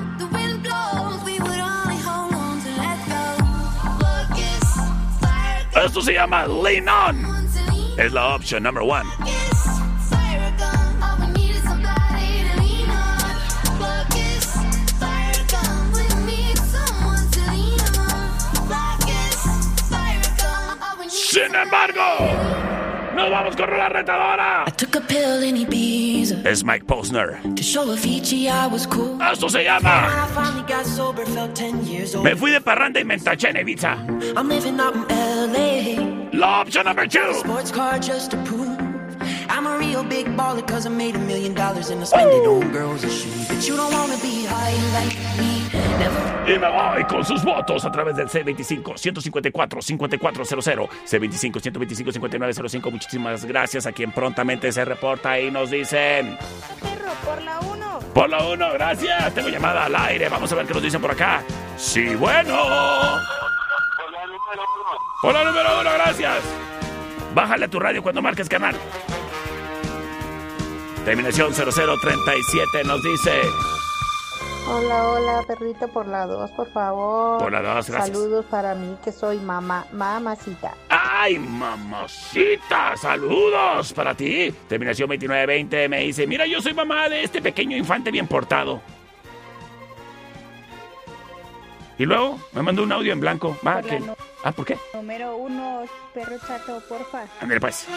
Esto 5.86 6.02
se 6.02 6.14
llama 6.14 6.46
Lean 6.48 6.90
On. 6.90 7.48
Es 7.98 8.12
la 8.12 8.36
opción 8.36 8.64
number 8.64 8.84
one. 8.84 9.41
Sin 21.44 21.56
embargo, 21.56 22.02
¡Nos 23.16 23.30
vamos 23.30 23.56
con 23.56 23.70
la 23.70 23.90
retadora! 23.90 24.64
Es 26.46 26.64
Mike 26.64 26.86
Posner. 26.86 27.40
Esto 29.32 29.50
se 29.50 29.64
llama. 29.64 30.28
Me 32.24 32.36
fui 32.36 32.52
de 32.52 32.62
parranda 32.62 33.00
y 33.00 33.04
me 33.04 33.16
entaché 33.16 33.50
en 33.50 33.58
Ibiza. 33.58 33.98
La 36.32 36.62
opción 36.62 36.86
número 36.86 37.10
2. 37.12 38.71
I'm 39.52 39.68
a 39.68 39.78
real 39.78 40.02
big 40.02 40.28
baller 40.38 40.66
cause 40.66 40.86
I 40.86 40.90
made 40.90 41.14
a 41.14 41.20
million 41.20 41.54
dollars 41.54 41.90
and 41.90 42.02
I 42.02 42.06
spend 42.06 42.32
it 42.32 42.48
on 42.48 42.72
girls 42.72 43.04
and 43.04 43.12
shoes. 43.12 43.50
But 43.50 43.68
you 43.68 43.76
don't 43.76 43.92
wanna 43.92 44.16
be 44.22 44.46
high 44.46 44.74
like 44.94 45.18
me. 45.38 45.68
Never. 46.00 46.22
Y 46.48 46.58
me 46.58 46.70
voy 46.70 47.04
con 47.04 47.26
sus 47.26 47.44
votos 47.44 47.84
a 47.84 47.92
través 47.92 48.16
del 48.16 48.30
C25-154-5400, 48.30 50.88
C25-125-5905. 51.06 52.92
Muchísimas 52.92 53.44
gracias 53.44 53.86
a 53.86 53.92
quien 53.92 54.14
prontamente 54.14 54.72
se 54.72 54.86
reporta 54.86 55.38
y 55.38 55.52
nos 55.52 55.70
dicen... 55.70 56.38
Perro, 56.82 57.12
por 57.26 57.42
la 57.42 57.60
1. 57.60 58.00
Por 58.14 58.30
la 58.30 58.48
1, 58.48 58.74
gracias. 58.74 59.34
Tengo 59.34 59.50
llamada 59.50 59.84
al 59.84 59.98
aire. 59.98 60.30
Vamos 60.30 60.50
a 60.54 60.56
ver 60.56 60.66
qué 60.66 60.74
nos 60.74 60.84
dicen 60.84 61.02
por 61.02 61.12
acá. 61.12 61.44
Sí, 61.76 62.16
bueno. 62.16 62.58
Por 65.22 65.34
la 65.34 65.44
número 65.44 65.82
1, 65.82 65.92
gracias. 65.92 66.38
Bájale 67.36 67.66
a 67.66 67.68
tu 67.68 67.82
radio 67.82 68.02
cuando 68.02 68.22
marques 68.22 68.48
canal. 68.48 68.78
Terminación 71.06 71.54
0037 71.54 72.84
nos 72.86 73.02
dice... 73.02 73.32
Hola, 74.68 75.08
hola, 75.10 75.44
perrito 75.48 75.88
por 75.88 76.08
la 76.08 76.28
2, 76.28 76.52
por 76.52 76.72
favor. 76.72 77.40
Por 77.40 77.52
la 77.52 77.62
2, 77.62 77.90
gracias. 77.90 78.08
Saludos 78.08 78.46
para 78.46 78.76
mí 78.76 78.96
que 79.04 79.12
soy 79.12 79.38
mamá, 79.40 79.86
mamacita. 79.92 80.76
¡Ay, 80.88 81.40
mamacita! 81.40 82.96
¡Saludos 82.96 83.92
para 83.94 84.14
ti! 84.14 84.54
Terminación 84.70 85.10
2920 85.10 85.90
me 85.90 86.02
dice, 86.02 86.28
mira, 86.28 86.46
yo 86.46 86.62
soy 86.62 86.74
mamá 86.76 87.10
de 87.10 87.24
este 87.24 87.42
pequeño 87.42 87.76
infante 87.76 88.12
bien 88.12 88.28
portado. 88.28 88.82
Y 91.98 92.06
luego 92.06 92.40
me 92.54 92.62
mandó 92.62 92.84
un 92.84 92.92
audio 92.92 93.12
en 93.14 93.20
blanco. 93.20 93.58
Va, 93.66 93.74
Por 93.82 93.84
la 93.86 93.90
que- 93.90 94.00
nu- 94.00 94.16
Ah, 94.44 94.52
¿por 94.52 94.66
qué? 94.66 94.78
Número 94.94 95.36
1, 95.36 95.84
perro 96.14 96.36
chato, 96.48 96.82
porfa. 96.88 97.26
Ándale 97.42 97.60
pues. 97.62 97.88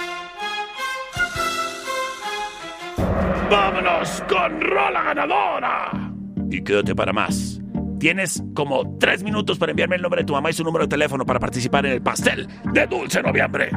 ¡Vámonos 3.55 4.21
con 4.29 4.61
Rola 4.61 5.01
Ganadora! 5.01 6.13
Y 6.51 6.61
quédate 6.65 6.93
para 6.93 7.13
más. 7.13 7.61
Tienes 8.01 8.43
como 8.53 8.99
tres 8.99 9.23
minutos 9.23 9.59
para 9.59 9.71
enviarme 9.71 9.95
el 9.95 10.03
nombre 10.03 10.23
de 10.23 10.27
tu 10.27 10.33
mamá 10.33 10.51
y 10.51 10.53
su 10.53 10.65
número 10.65 10.87
de 10.87 10.89
teléfono 10.89 11.25
para 11.25 11.39
participar 11.39 11.87
en 11.87 11.93
el 11.93 12.03
pastel 12.03 12.49
de 12.73 12.85
Dulce 12.89 13.23
Noviembre. 13.23 13.71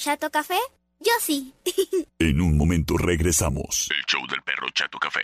Chato 0.00 0.30
Café? 0.30 0.58
Yo 1.00 1.10
sí. 1.20 1.52
En 2.20 2.40
un 2.40 2.56
momento 2.56 2.96
regresamos. 2.96 3.88
El 3.90 4.04
show 4.06 4.24
del 4.28 4.40
perro 4.42 4.68
Chato 4.72 4.96
Café. 4.98 5.22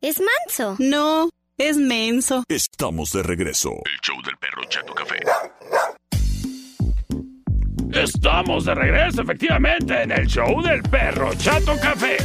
¿Es 0.00 0.20
manso? 0.20 0.76
No, 0.80 1.30
es 1.56 1.76
menso. 1.76 2.42
Estamos 2.48 3.12
de 3.12 3.22
regreso. 3.22 3.70
El 3.70 4.00
show 4.02 4.20
del 4.22 4.36
perro 4.38 4.64
Chato 4.68 4.92
Café. 4.92 5.20
Estamos 7.92 8.64
de 8.64 8.74
regreso, 8.74 9.22
efectivamente, 9.22 10.02
en 10.02 10.10
el 10.10 10.26
show 10.26 10.60
del 10.62 10.82
perro 10.82 11.32
Chato 11.34 11.76
Café. 11.80 12.16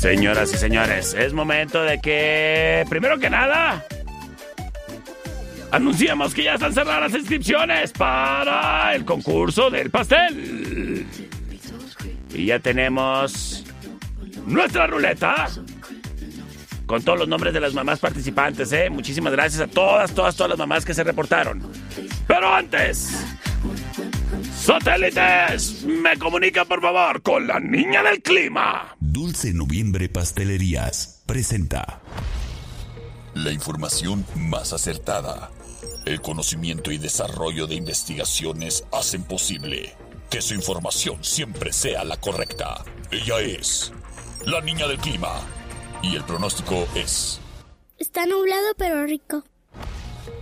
Señoras 0.00 0.54
y 0.54 0.56
señores, 0.56 1.12
es 1.12 1.34
momento 1.34 1.82
de 1.82 2.00
que, 2.00 2.86
primero 2.88 3.18
que 3.18 3.28
nada, 3.28 3.84
anunciamos 5.70 6.34
que 6.34 6.44
ya 6.44 6.54
están 6.54 6.72
cerradas 6.72 7.12
las 7.12 7.20
inscripciones 7.20 7.92
para 7.92 8.94
el 8.94 9.04
concurso 9.04 9.70
del 9.70 9.90
pastel. 9.90 11.06
Y 12.34 12.46
ya 12.46 12.58
tenemos 12.58 13.64
nuestra 14.46 14.86
ruleta 14.86 15.48
con 16.86 17.02
todos 17.02 17.20
los 17.20 17.28
nombres 17.28 17.54
de 17.54 17.60
las 17.60 17.72
mamás 17.72 18.00
participantes, 18.00 18.72
¿eh? 18.72 18.90
Muchísimas 18.90 19.32
gracias 19.32 19.62
a 19.62 19.68
todas, 19.68 20.12
todas, 20.12 20.34
todas 20.34 20.50
las 20.50 20.58
mamás 20.58 20.84
que 20.84 20.92
se 20.92 21.04
reportaron. 21.04 21.62
Pero 22.26 22.52
antes, 22.52 23.10
satélites, 24.56 25.84
me 25.84 26.16
comunica 26.18 26.64
por 26.64 26.80
favor 26.80 27.22
con 27.22 27.46
la 27.46 27.60
niña 27.60 28.02
del 28.02 28.20
clima. 28.22 28.96
Dulce 28.98 29.52
Noviembre 29.52 30.08
Pastelerías 30.08 31.22
presenta 31.26 32.00
la 33.34 33.52
información 33.52 34.26
más 34.34 34.72
acertada. 34.72 35.50
El 36.06 36.20
conocimiento 36.20 36.90
y 36.90 36.98
desarrollo 36.98 37.66
de 37.66 37.74
investigaciones 37.74 38.84
hacen 38.92 39.22
posible 39.24 39.94
que 40.30 40.40
su 40.40 40.54
información 40.54 41.22
siempre 41.22 41.72
sea 41.72 42.04
la 42.04 42.16
correcta. 42.16 42.84
Ella 43.10 43.40
es 43.40 43.92
la 44.46 44.60
niña 44.60 44.86
del 44.86 44.98
clima 44.98 45.40
y 46.02 46.16
el 46.16 46.24
pronóstico 46.24 46.86
es 46.94 47.40
Está 47.98 48.24
nublado 48.26 48.74
pero 48.78 49.04
rico. 49.04 49.44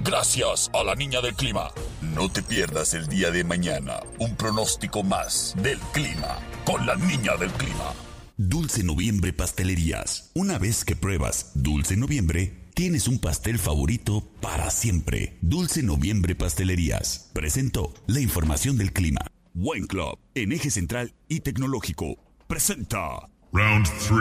gracias 0.00 0.70
a 0.74 0.84
la 0.84 0.94
niña 0.94 1.20
del 1.20 1.34
clima. 1.34 1.70
No 2.02 2.30
te 2.30 2.42
pierdas 2.42 2.94
el 2.94 3.08
día 3.08 3.30
de 3.30 3.42
mañana 3.44 4.00
un 4.18 4.36
pronóstico 4.36 5.02
más 5.02 5.54
del 5.60 5.78
clima 5.92 6.38
con 6.64 6.86
la 6.86 6.94
niña 6.94 7.36
del 7.36 7.50
clima. 7.52 7.92
Dulce 8.36 8.84
Noviembre 8.84 9.32
Pastelerías. 9.32 10.30
Una 10.34 10.58
vez 10.58 10.84
que 10.84 10.94
pruebas 10.94 11.50
Dulce 11.54 11.96
Noviembre, 11.96 12.67
tienes 12.78 13.08
un 13.08 13.18
pastel 13.18 13.58
favorito 13.58 14.22
para 14.40 14.70
siempre. 14.70 15.36
Dulce 15.40 15.82
Noviembre 15.82 16.36
Pastelerías. 16.36 17.28
Presentó 17.32 17.92
la 18.06 18.20
información 18.20 18.78
del 18.78 18.92
clima. 18.92 19.18
Wine 19.52 19.88
Club, 19.88 20.16
en 20.36 20.52
eje 20.52 20.70
central 20.70 21.12
y 21.26 21.40
tecnológico. 21.40 22.14
Presenta. 22.46 23.28
Round 23.52 23.84
3. 23.84 24.20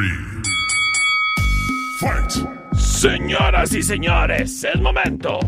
Fight. 1.99 2.47
Señoras 2.79 3.75
y 3.75 3.83
señores, 3.83 4.63
es 4.63 4.81
momento 4.81 5.39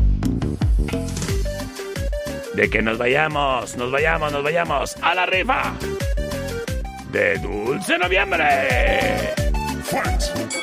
de 2.54 2.70
que 2.70 2.84
nos 2.84 3.00
vayamos, 3.00 3.76
nos 3.76 3.92
vayamos, 3.92 4.32
nos 4.32 4.44
vayamos 4.44 4.96
a 5.02 5.16
la 5.16 5.26
rifa 5.26 5.74
de 7.12 7.40
Dulce 7.40 7.98
Noviembre. 7.98 9.39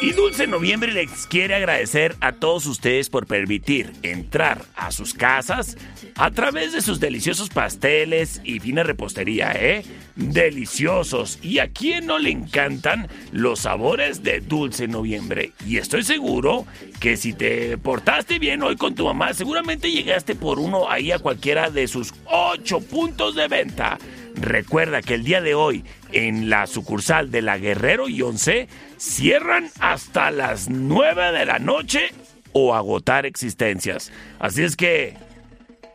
Y 0.01 0.13
Dulce 0.13 0.47
Noviembre 0.47 0.93
les 0.93 1.27
quiere 1.27 1.55
agradecer 1.55 2.15
a 2.21 2.33
todos 2.33 2.67
ustedes 2.67 3.09
por 3.09 3.27
permitir 3.27 3.93
entrar 4.03 4.65
a 4.77 4.93
sus 4.93 5.15
casas 5.15 5.77
a 6.17 6.31
través 6.31 6.73
de 6.73 6.81
sus 6.81 7.01
deliciosos 7.01 7.49
pasteles 7.49 8.41
y 8.45 8.61
fina 8.61 8.83
repostería, 8.83 9.53
¿eh? 9.53 9.85
Deliciosos. 10.15 11.39
¿Y 11.43 11.59
a 11.59 11.69
quién 11.69 12.07
no 12.07 12.19
le 12.19 12.31
encantan 12.31 13.09
los 13.33 13.61
sabores 13.61 14.23
de 14.23 14.41
Dulce 14.41 14.87
Noviembre? 14.87 15.53
Y 15.67 15.79
estoy 15.79 16.05
seguro 16.05 16.67
que 17.01 17.17
si 17.17 17.33
te 17.33 17.77
portaste 17.79 18.39
bien 18.39 18.63
hoy 18.63 18.77
con 18.77 18.95
tu 18.95 19.05
mamá, 19.07 19.35
seguramente 19.35 19.91
llegaste 19.91 20.35
por 20.35 20.59
uno 20.59 20.91
ahí 20.91 21.11
a 21.11 21.19
cualquiera 21.19 21.71
de 21.71 21.89
sus 21.89 22.15
ocho 22.27 22.81
puntos 22.81 23.35
de 23.35 23.49
venta. 23.49 23.99
Recuerda 24.37 25.01
que 25.01 25.15
el 25.15 25.25
día 25.25 25.41
de 25.41 25.55
hoy 25.55 25.85
en 26.13 26.51
la 26.51 26.67
sucursal 26.67 27.31
de 27.31 27.43
la 27.43 27.59
Guerrero 27.59 28.09
y 28.09 28.21
Once 28.23 28.69
cierran 28.99 29.71
hasta 29.81 30.31
las 30.31 30.69
9 30.69 31.33
de 31.33 31.47
la 31.47 31.59
noche 31.59 32.11
o 32.53 32.75
agotar 32.75 33.27
existencias. 33.27 34.13
Así 34.39 34.63
es 34.63 34.77
que 34.77 35.17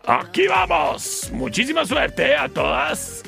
aquí 0.06 0.48
vamos. 0.48 1.32
Muchísima 1.34 1.86
suerte 1.86 2.36
a 2.36 2.50
todas 2.50 3.24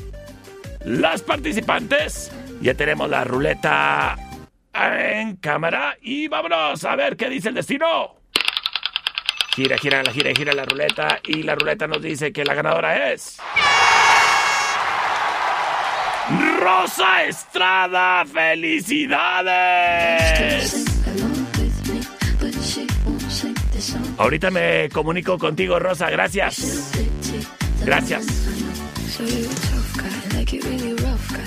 las 0.84 1.21
participantes. 1.21 2.32
Ya 2.62 2.73
tenemos 2.73 3.10
la 3.10 3.23
ruleta 3.23 4.17
en 4.73 5.36
cámara 5.36 5.95
y 6.02 6.28
vámonos 6.28 6.84
a 6.86 6.95
ver 6.95 7.17
qué 7.17 7.30
dice 7.30 7.49
el 7.49 7.56
destino. 7.56 8.15
Gira, 9.56 9.78
gira, 9.78 10.02
la 10.02 10.12
gira, 10.12 10.32
gira 10.36 10.54
la 10.54 10.65
ruleta 10.65 11.19
y 11.23 11.43
la 11.43 11.54
ruleta 11.54 11.86
nos 11.86 12.02
dice 12.02 12.34
que 12.34 12.43
la 12.43 12.56
ganadora 12.56 13.12
es... 13.12 13.39
Rosa 16.63 17.26
Estrada, 17.26 18.23
felicidades. 18.26 19.43
Ahorita 24.17 24.49
me 24.49 24.88
comunico 24.89 25.38
contigo, 25.38 25.78
Rosa, 25.78 26.10
gracias. 26.10 26.91
Gracias. 27.84 28.26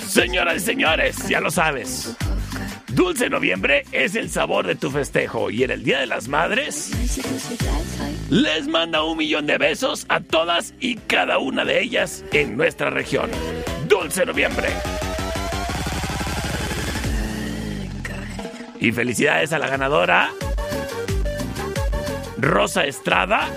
Señoras 0.07 0.57
y 0.57 0.61
señores, 0.61 1.29
ya 1.29 1.40
lo 1.40 1.50
sabes. 1.50 2.14
Dulce 2.88 3.31
Noviembre 3.31 3.85
es 3.92 4.16
el 4.16 4.31
sabor 4.31 4.66
de 4.66 4.74
tu 4.74 4.90
festejo 4.90 5.50
y 5.50 5.64
en 5.64 5.70
el 5.70 5.83
Día 5.83 6.00
de 6.00 6.07
las 6.07 6.29
Madres 6.29 6.90
les 8.31 8.68
manda 8.68 9.02
un 9.02 9.16
millón 9.18 9.46
de 9.46 9.57
besos 9.59 10.05
a 10.09 10.20
todas 10.20 10.74
y 10.81 10.96
cada 10.96 11.38
una 11.38 11.64
de 11.64 11.81
ellas 11.81 12.24
en 12.33 12.57
nuestra 12.57 12.90
región. 12.90 13.31
Dulce 13.88 14.26
Noviembre. 14.26 14.68
Y 18.87 18.92
felicidades 18.92 19.53
a 19.53 19.59
la 19.59 19.66
ganadora, 19.66 20.31
Rosa 22.38 22.85
Estrada. 22.85 23.51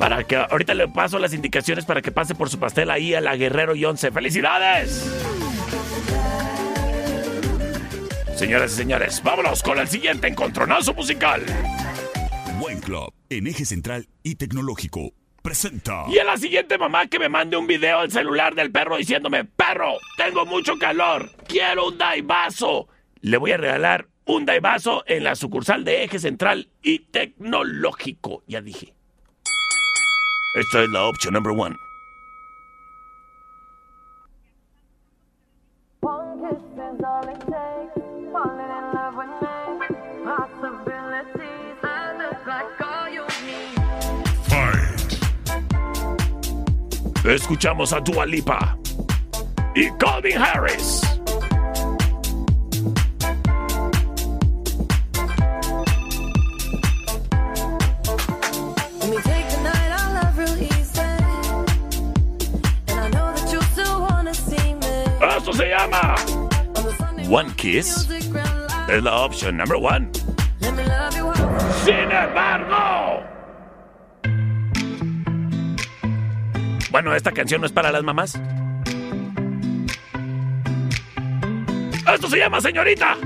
Para 0.00 0.24
que 0.24 0.34
ahorita 0.34 0.74
le 0.74 0.88
paso 0.88 1.20
las 1.20 1.32
indicaciones 1.32 1.84
para 1.84 2.02
que 2.02 2.10
pase 2.10 2.34
por 2.34 2.50
su 2.50 2.58
pastel 2.58 2.90
ahí 2.90 3.14
a 3.14 3.20
la 3.20 3.36
Guerrero 3.36 3.76
y 3.76 3.84
Once. 3.84 4.10
¡Felicidades! 4.10 5.08
Señoras 8.34 8.72
y 8.72 8.76
señores, 8.78 9.22
vámonos 9.22 9.62
con 9.62 9.78
el 9.78 9.86
siguiente 9.86 10.26
encontronazo 10.26 10.92
musical. 10.92 11.44
Wine 12.60 12.80
Club, 12.80 13.14
en 13.30 13.46
eje 13.46 13.64
central 13.64 14.08
y 14.24 14.34
tecnológico. 14.34 15.12
Presenta. 15.40 16.06
Y 16.08 16.18
a 16.18 16.24
la 16.24 16.36
siguiente 16.36 16.78
mamá 16.78 17.06
que 17.06 17.20
me 17.20 17.28
mande 17.28 17.56
un 17.56 17.68
video 17.68 18.00
al 18.00 18.10
celular 18.10 18.56
del 18.56 18.72
perro 18.72 18.96
diciéndome, 18.96 19.44
perro, 19.44 19.98
tengo 20.16 20.44
mucho 20.46 20.76
calor, 20.78 21.30
quiero 21.46 21.86
un 21.86 21.98
daivazo. 21.98 22.88
Le 23.20 23.36
voy 23.36 23.52
a 23.52 23.56
regalar 23.56 24.08
un 24.26 24.46
daivazo 24.46 25.04
en 25.06 25.24
la 25.24 25.34
sucursal 25.34 25.84
de 25.84 26.04
eje 26.04 26.18
central 26.18 26.68
y 26.82 27.00
tecnológico. 27.00 28.42
Ya 28.46 28.60
dije. 28.60 28.94
Esta 30.54 30.82
es 30.82 30.90
la 30.90 31.04
opción 31.04 31.34
number 31.34 31.52
one. 31.56 31.76
Escuchamos 47.24 47.92
a 47.92 48.00
Dua 48.00 48.26
Lipa 48.26 48.76
y 49.74 49.88
Calvin 49.92 50.36
Harris. 50.38 51.21
Llama 65.82 66.14
One 67.28 67.52
Kiss. 67.56 68.08
Es 68.88 69.02
la 69.02 69.16
opción 69.22 69.56
number 69.56 69.76
one. 69.76 70.10
Sin 71.84 72.10
embargo. 72.10 73.22
Bueno, 76.90 77.14
esta 77.14 77.32
canción 77.32 77.60
no 77.62 77.66
es 77.66 77.72
para 77.72 77.90
las 77.90 78.02
mamás. 78.02 78.38
Esto 82.12 82.28
se 82.28 82.38
llama 82.38 82.60
señorita. 82.60 83.16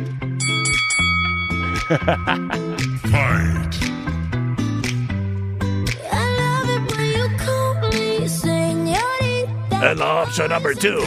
Es 9.82 9.98
la 9.98 10.22
opción 10.22 10.50
number 10.50 10.76
two. 10.76 11.00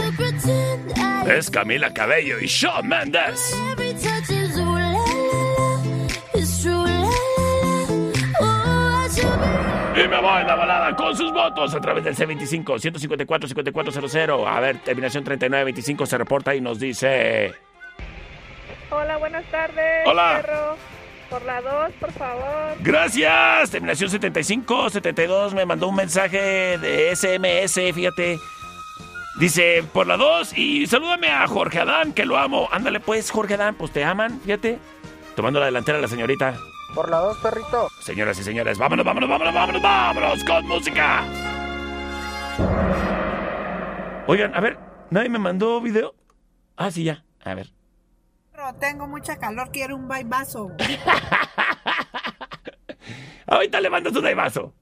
Es 1.28 1.50
Camila 1.50 1.94
Cabello 1.94 2.40
y 2.40 2.48
Shawn 2.48 2.88
Mendes. 2.88 3.56
Y 9.96 10.08
me 10.08 10.22
voy 10.22 10.44
la 10.46 10.56
balada 10.56 10.96
con 10.96 11.16
sus 11.16 11.32
votos 11.34 11.76
a 11.76 11.82
través 11.82 12.04
del 12.04 12.16
C25 12.16 12.80
154 12.80 13.48
5400. 13.50 14.48
A 14.48 14.60
ver, 14.60 14.78
terminación 14.80 15.24
3925 15.24 16.06
se 16.06 16.18
reporta 16.18 16.56
y 16.56 16.62
nos 16.62 16.80
dice. 16.80 17.54
Hola, 18.90 19.18
buenas 19.18 19.46
tardes. 19.52 20.08
Hola. 20.08 20.42
perro. 20.42 20.78
Por 21.30 21.46
la 21.46 21.62
2, 21.62 21.92
por 22.00 22.12
favor. 22.14 22.76
Gracias. 22.80 23.70
Terminación 23.70 24.10
75 24.10 24.90
72 24.90 25.54
me 25.54 25.66
mandó 25.66 25.88
un 25.88 25.96
mensaje 25.96 26.78
de 26.80 27.16
SMS, 27.16 27.94
fíjate. 27.94 28.40
Dice, 29.40 29.86
por 29.94 30.06
la 30.06 30.18
2 30.18 30.58
y 30.58 30.86
salúdame 30.86 31.30
a 31.30 31.48
Jorge 31.48 31.80
Adán, 31.80 32.12
que 32.12 32.26
lo 32.26 32.38
amo. 32.38 32.68
Ándale 32.74 33.00
pues, 33.00 33.32
Jorge 33.32 33.54
Adán, 33.54 33.76
pues 33.76 33.92
te 33.92 34.04
aman, 34.04 34.42
fíjate. 34.42 34.80
Tomando 35.34 35.62
la 35.62 35.68
delantera 35.68 35.98
la 36.00 36.10
señorita. 36.10 36.58
Por 36.94 37.10
la 37.10 37.20
dos, 37.20 37.38
perrito. 37.38 37.88
Señoras 38.02 38.38
y 38.40 38.44
señores, 38.44 38.78
vámonos, 38.78 39.06
vámonos, 39.06 39.30
vámonos, 39.30 39.54
vámonos, 39.54 39.82
vámonos 39.82 40.44
con 40.44 40.68
música. 40.68 41.24
Oigan, 44.28 44.54
a 44.54 44.60
ver, 44.60 44.78
¿nadie 45.10 45.30
me 45.30 45.40
mandó 45.40 45.80
video? 45.80 46.14
Ah, 46.76 46.92
sí, 46.92 47.06
ya. 47.06 47.24
A 47.46 47.54
ver. 47.54 47.70
Tengo 48.82 49.08
mucha 49.08 49.38
calor, 49.38 49.70
quiero 49.72 49.96
un 49.96 50.10
baibazo. 50.10 50.70
Ahorita 53.48 53.80
le 53.80 53.90
mando 53.90 54.12
su 54.12 54.20
daivazo. 54.20 54.74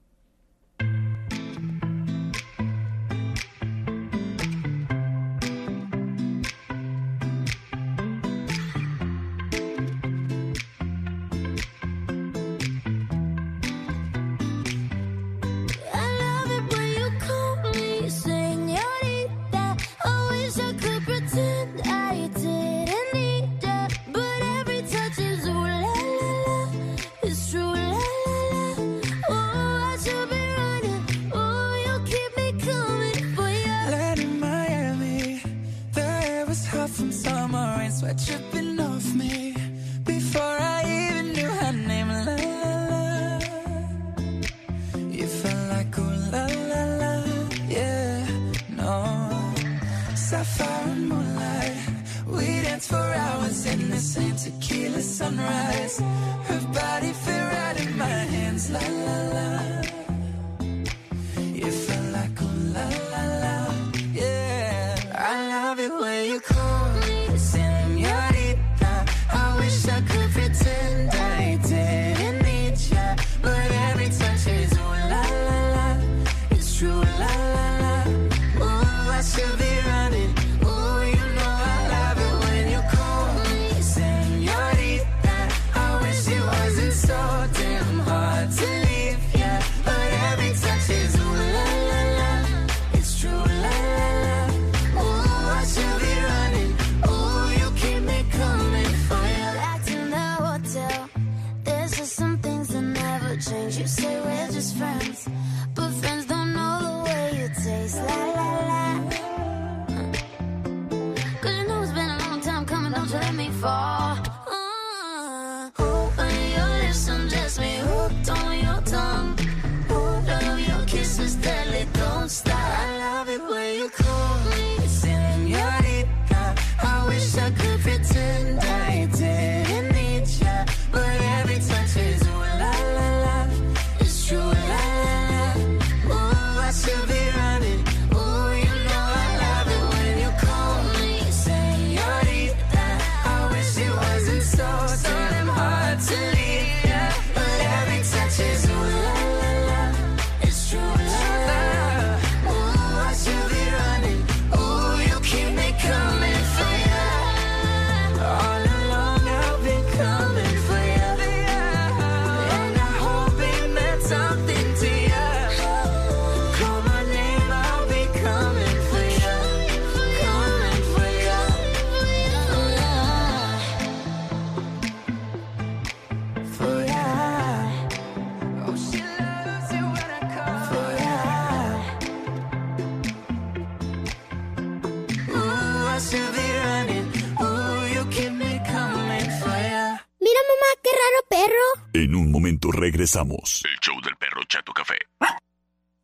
Regresamos. 193.08 193.62
El 193.64 193.78
show 193.80 194.00
del 194.02 194.16
perro 194.16 194.42
Chato 194.46 194.72
Café. 194.72 194.98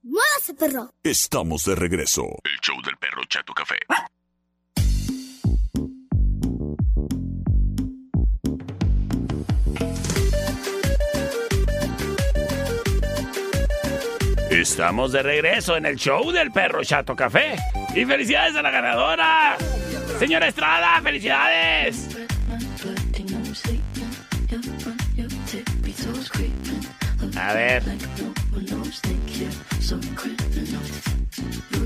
Muévase, 0.03 0.55
perro. 0.55 0.91
Estamos 1.03 1.65
de 1.65 1.75
regreso. 1.75 2.23
El 2.45 2.59
show 2.61 2.81
del 2.83 2.97
perro 2.97 3.23
Chato 3.29 3.53
Café. 3.53 3.79
Estamos 14.51 15.13
de 15.13 15.23
regreso 15.23 15.77
en 15.77 15.85
el 15.85 15.97
show 15.97 16.31
del 16.31 16.53
perro 16.53 16.83
Chato 16.85 17.15
Café. 17.15 17.57
Y 17.95 18.07
felicidades 18.07 18.57
a 18.57 18.63
la 18.63 18.71
ganadora. 18.71 19.57
Señora 20.19 20.49
Estrada, 20.49 21.01
felicidades. 21.03 22.14
A 27.45 27.53
ver. 27.53 27.83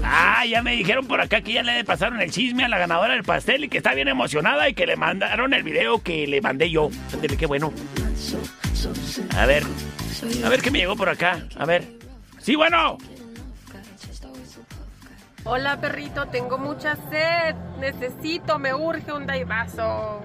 Ah, 0.05 0.47
ya 0.47 0.63
me 0.63 0.73
dijeron 0.73 1.07
por 1.07 1.21
acá 1.21 1.41
que 1.41 1.53
ya 1.53 1.65
le 1.65 1.85
pasaron 1.85 2.21
el 2.21 2.31
chisme 2.31 2.65
a 2.65 2.69
la 2.69 2.79
ganadora 2.79 3.15
del 3.15 3.25
pastel 3.25 3.65
y 3.65 3.69
que 3.69 3.79
está 3.79 3.93
bien 3.95 4.07
emocionada 4.07 4.69
y 4.69 4.75
que 4.75 4.87
le 4.87 4.95
mandaron 4.95 5.53
el 5.53 5.65
video 5.65 6.01
que 6.01 6.29
le 6.29 6.41
mandé 6.41 6.71
yo. 6.71 6.91
Ándele, 7.13 7.37
qué 7.37 7.47
bueno. 7.47 7.73
A 9.37 9.47
ver. 9.47 9.65
A 10.45 10.49
ver 10.49 10.63
qué 10.63 10.71
me 10.71 10.79
llegó 10.79 10.95
por 10.95 11.09
acá. 11.09 11.45
A 11.57 11.65
ver. 11.67 11.85
Sí, 12.41 12.55
bueno. 12.55 12.99
Hola 15.43 15.81
perrito, 15.81 16.27
tengo 16.27 16.59
mucha 16.59 16.97
sed. 17.11 17.57
Necesito, 17.81 18.61
me 18.61 18.73
urge 18.75 19.13
un 19.13 19.27
daivazo. 19.27 20.23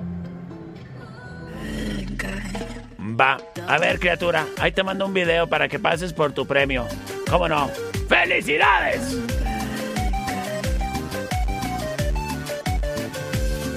Va. 3.03 3.37
A 3.67 3.77
ver, 3.77 3.99
criatura. 3.99 4.45
Ahí 4.59 4.71
te 4.71 4.81
mando 4.81 5.05
un 5.05 5.13
video 5.13 5.47
para 5.47 5.67
que 5.67 5.77
pases 5.77 6.13
por 6.13 6.31
tu 6.31 6.45
premio. 6.45 6.87
¿Cómo 7.29 7.49
no? 7.49 7.69
¡Felicidades! 8.07 9.17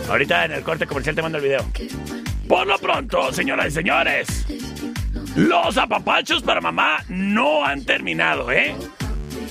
Ahorita 0.08 0.44
en 0.44 0.52
el 0.52 0.62
corte 0.62 0.86
comercial 0.86 1.16
te 1.16 1.22
mando 1.22 1.38
el 1.38 1.44
video. 1.44 1.64
Por 2.48 2.66
lo 2.66 2.78
pronto, 2.78 3.32
señoras 3.32 3.66
y 3.66 3.70
señores, 3.72 4.46
los 5.34 5.76
apapachos 5.76 6.42
para 6.42 6.60
mamá 6.60 6.98
no 7.08 7.64
han 7.64 7.84
terminado, 7.84 8.52
¿eh? 8.52 8.76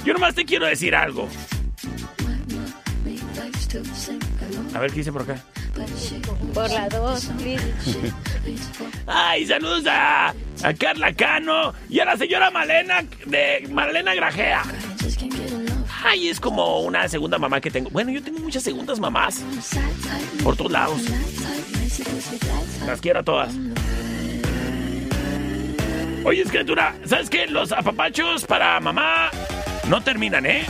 Yo 0.05 0.13
nomás 0.13 0.33
te 0.33 0.45
quiero 0.45 0.65
decir 0.65 0.95
algo. 0.95 1.27
A 4.73 4.79
ver 4.79 4.91
qué 4.91 4.97
dice 4.97 5.11
por 5.11 5.23
acá. 5.23 5.43
Por 6.53 6.69
la 6.69 6.87
dos, 6.89 7.25
please. 7.37 7.63
Ay, 9.07 9.45
saludos 9.45 9.85
a, 9.87 10.29
a 10.29 10.73
Carla 10.77 11.13
Cano 11.13 11.73
y 11.89 11.99
a 11.99 12.05
la 12.05 12.17
señora 12.17 12.49
Malena 12.49 13.03
de 13.25 13.67
Malena 13.69 14.13
Grajea. 14.13 14.63
Ay, 16.03 16.29
es 16.29 16.39
como 16.39 16.81
una 16.81 17.07
segunda 17.09 17.37
mamá 17.37 17.59
que 17.59 17.71
tengo. 17.71 17.89
Bueno, 17.89 18.11
yo 18.11 18.23
tengo 18.23 18.39
muchas 18.39 18.63
segundas 18.63 18.99
mamás. 18.99 19.41
Por 20.43 20.55
todos 20.55 20.71
lados. 20.71 21.01
Las 22.85 23.01
quiero 23.01 23.19
a 23.19 23.23
todas. 23.23 23.53
Oye, 26.23 26.43
criatura, 26.45 26.95
¿sabes 27.05 27.29
qué? 27.29 27.47
Los 27.47 27.71
apapachos 27.71 28.45
para 28.45 28.79
mamá 28.79 29.29
no 29.87 30.01
terminan, 30.01 30.45
¿eh? 30.45 30.65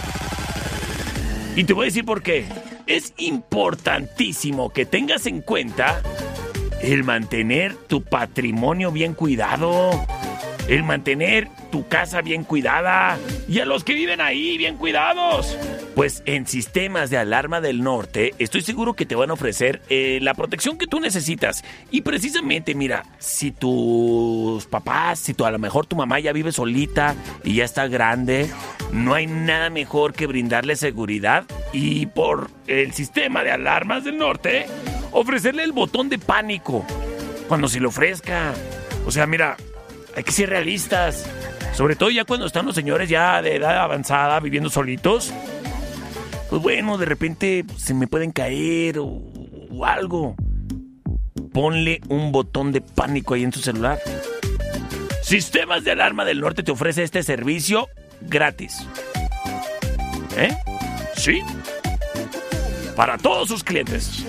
Y 1.55 1.63
te 1.63 1.73
voy 1.73 1.83
a 1.83 1.85
decir 1.85 2.03
por 2.03 2.21
qué. 2.21 2.45
Es 2.87 3.13
importantísimo 3.17 4.69
que 4.69 4.85
tengas 4.85 5.25
en 5.25 5.41
cuenta 5.41 6.01
el 6.81 7.03
mantener 7.03 7.75
tu 7.75 8.03
patrimonio 8.03 8.91
bien 8.91 9.15
cuidado. 9.15 9.89
El 10.67 10.83
mantener 10.83 11.47
tu 11.75 11.85
casa 11.89 12.21
bien 12.21 12.45
cuidada. 12.45 13.17
Y 13.49 13.59
a 13.59 13.65
los 13.65 13.83
que 13.83 13.93
viven 13.93 14.21
ahí 14.21 14.57
bien 14.57 14.77
cuidados. 14.77 15.57
Pues 15.93 16.23
en 16.25 16.47
sistemas 16.47 17.09
de 17.09 17.17
alarma 17.17 17.59
del 17.59 17.83
norte 17.83 18.33
estoy 18.39 18.61
seguro 18.61 18.93
que 18.93 19.05
te 19.05 19.13
van 19.13 19.29
a 19.29 19.33
ofrecer 19.33 19.81
eh, 19.89 20.19
la 20.21 20.35
protección 20.35 20.77
que 20.77 20.87
tú 20.87 21.01
necesitas. 21.01 21.65
Y 21.91 21.99
precisamente, 21.99 22.75
mira, 22.75 23.03
si 23.19 23.51
tus 23.51 24.65
papás, 24.67 25.19
si 25.19 25.33
tú, 25.33 25.43
a 25.43 25.51
lo 25.51 25.59
mejor 25.59 25.85
tu 25.85 25.97
mamá 25.97 26.21
ya 26.21 26.31
vive 26.31 26.53
solita 26.53 27.13
y 27.43 27.55
ya 27.55 27.65
está 27.65 27.89
grande, 27.89 28.49
no 28.93 29.13
hay 29.13 29.27
nada 29.27 29.69
mejor 29.69 30.13
que 30.13 30.27
brindarle 30.27 30.77
seguridad 30.77 31.43
y 31.73 32.05
por 32.05 32.51
el 32.67 32.93
sistema 32.93 33.43
de 33.43 33.51
alarmas 33.51 34.05
del 34.05 34.17
norte, 34.17 34.67
ofrecerle 35.11 35.63
el 35.63 35.73
botón 35.73 36.07
de 36.07 36.19
pánico 36.19 36.85
cuando 37.49 37.67
se 37.67 37.81
le 37.81 37.87
ofrezca. 37.87 38.53
O 39.05 39.11
sea, 39.11 39.27
mira, 39.27 39.57
hay 40.15 40.23
que 40.23 40.31
ser 40.31 40.49
realistas. 40.49 41.25
Sobre 41.75 41.97
todo 41.97 42.09
ya 42.09 42.23
cuando 42.23 42.45
están 42.45 42.65
los 42.65 42.73
señores 42.73 43.09
ya 43.09 43.41
de 43.41 43.57
edad 43.57 43.77
avanzada 43.79 44.39
viviendo 44.39 44.69
solitos. 44.69 45.33
Pues 46.49 46.61
bueno, 46.61 46.97
de 46.97 47.05
repente 47.05 47.65
se 47.75 47.93
me 47.93 48.07
pueden 48.07 48.31
caer 48.31 48.99
o, 48.99 49.21
algo. 49.83 50.35
Ponle 51.51 51.99
un 52.07 52.31
botón 52.31 52.71
de 52.71 52.79
pánico 52.79 53.33
ahí 53.33 53.43
en 53.43 53.51
tu 53.51 53.59
celular. 53.59 53.99
Sistemas 55.21 55.83
de 55.83 55.91
alarma 55.91 56.23
del 56.23 56.39
norte 56.39 56.63
te 56.63 56.71
ofrece 56.71 57.03
este 57.03 57.23
servicio 57.23 57.89
gratis. 58.21 58.87
¿Eh? 60.37 60.55
Sí. 61.17 61.41
Para 62.95 63.17
todos 63.17 63.49
sus 63.49 63.63
clientes. 63.63 64.25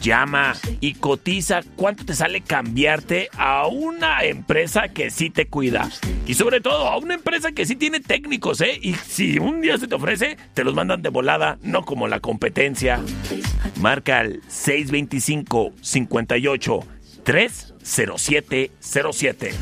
Llama 0.00 0.54
y 0.80 0.94
cotiza 0.94 1.60
cuánto 1.76 2.04
te 2.04 2.14
sale 2.14 2.40
cambiarte 2.40 3.28
a 3.36 3.66
una 3.66 4.24
empresa 4.24 4.88
que 4.88 5.10
sí 5.10 5.30
te 5.30 5.46
cuida. 5.46 5.88
Y 6.26 6.34
sobre 6.34 6.60
todo 6.60 6.88
a 6.88 6.96
una 6.98 7.14
empresa 7.14 7.52
que 7.52 7.66
sí 7.66 7.76
tiene 7.76 8.00
técnicos, 8.00 8.60
¿eh? 8.60 8.78
Y 8.80 8.94
si 8.94 9.38
un 9.38 9.60
día 9.60 9.78
se 9.78 9.86
te 9.86 9.94
ofrece, 9.94 10.36
te 10.54 10.64
los 10.64 10.74
mandan 10.74 11.02
de 11.02 11.08
volada, 11.08 11.58
no 11.62 11.84
como 11.84 12.08
la 12.08 12.20
competencia. 12.20 13.00
Marca 13.80 14.20
al 14.20 14.40
625 14.48 15.72
58 15.80 16.80
30707. 17.24 19.54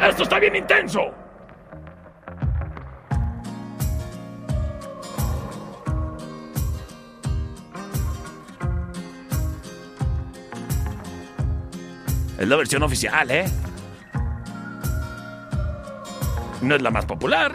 Esto 0.06 0.22
está 0.24 0.38
bien 0.38 0.56
intenso. 0.56 1.25
Es 12.38 12.46
la 12.48 12.56
versión 12.56 12.82
oficial, 12.82 13.30
¿eh? 13.30 13.50
No 16.60 16.74
es 16.74 16.82
la 16.82 16.90
más 16.90 17.06
popular. 17.06 17.54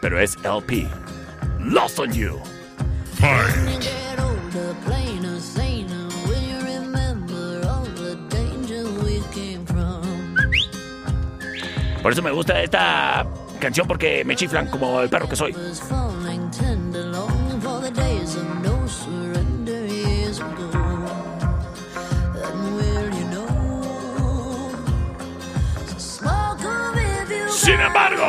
Pero 0.00 0.18
es 0.18 0.36
LP. 0.42 0.88
Lost 1.60 1.98
on 1.98 2.12
You. 2.12 2.40
Por 12.02 12.12
eso 12.12 12.22
me 12.22 12.30
gusta 12.30 12.62
esta 12.62 13.26
canción 13.58 13.88
porque 13.88 14.24
me 14.24 14.36
chiflan 14.36 14.68
como 14.68 15.00
el 15.00 15.08
perro 15.08 15.28
que 15.28 15.34
soy. 15.34 15.54
Sin 27.66 27.80
embargo, 27.80 28.22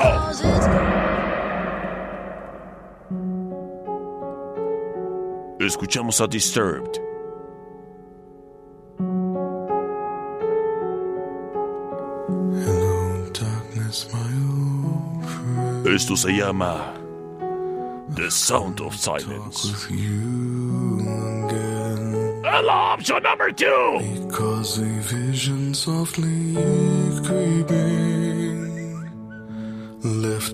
escuchamos 5.59 6.19
a 6.21 6.25
Disturbed. 6.25 6.99
Esto 15.85 16.17
se 16.17 16.31
llama 16.31 16.95
The 18.15 18.31
Sound 18.31 18.81
of 18.81 18.95
Silence. 18.95 19.71
El 22.43 22.69
option 22.71 23.21
number 23.21 23.51
two. 23.51 23.99
Because 23.99 24.79
a 24.79 24.85
vision 24.85 25.75
softly 25.75 26.76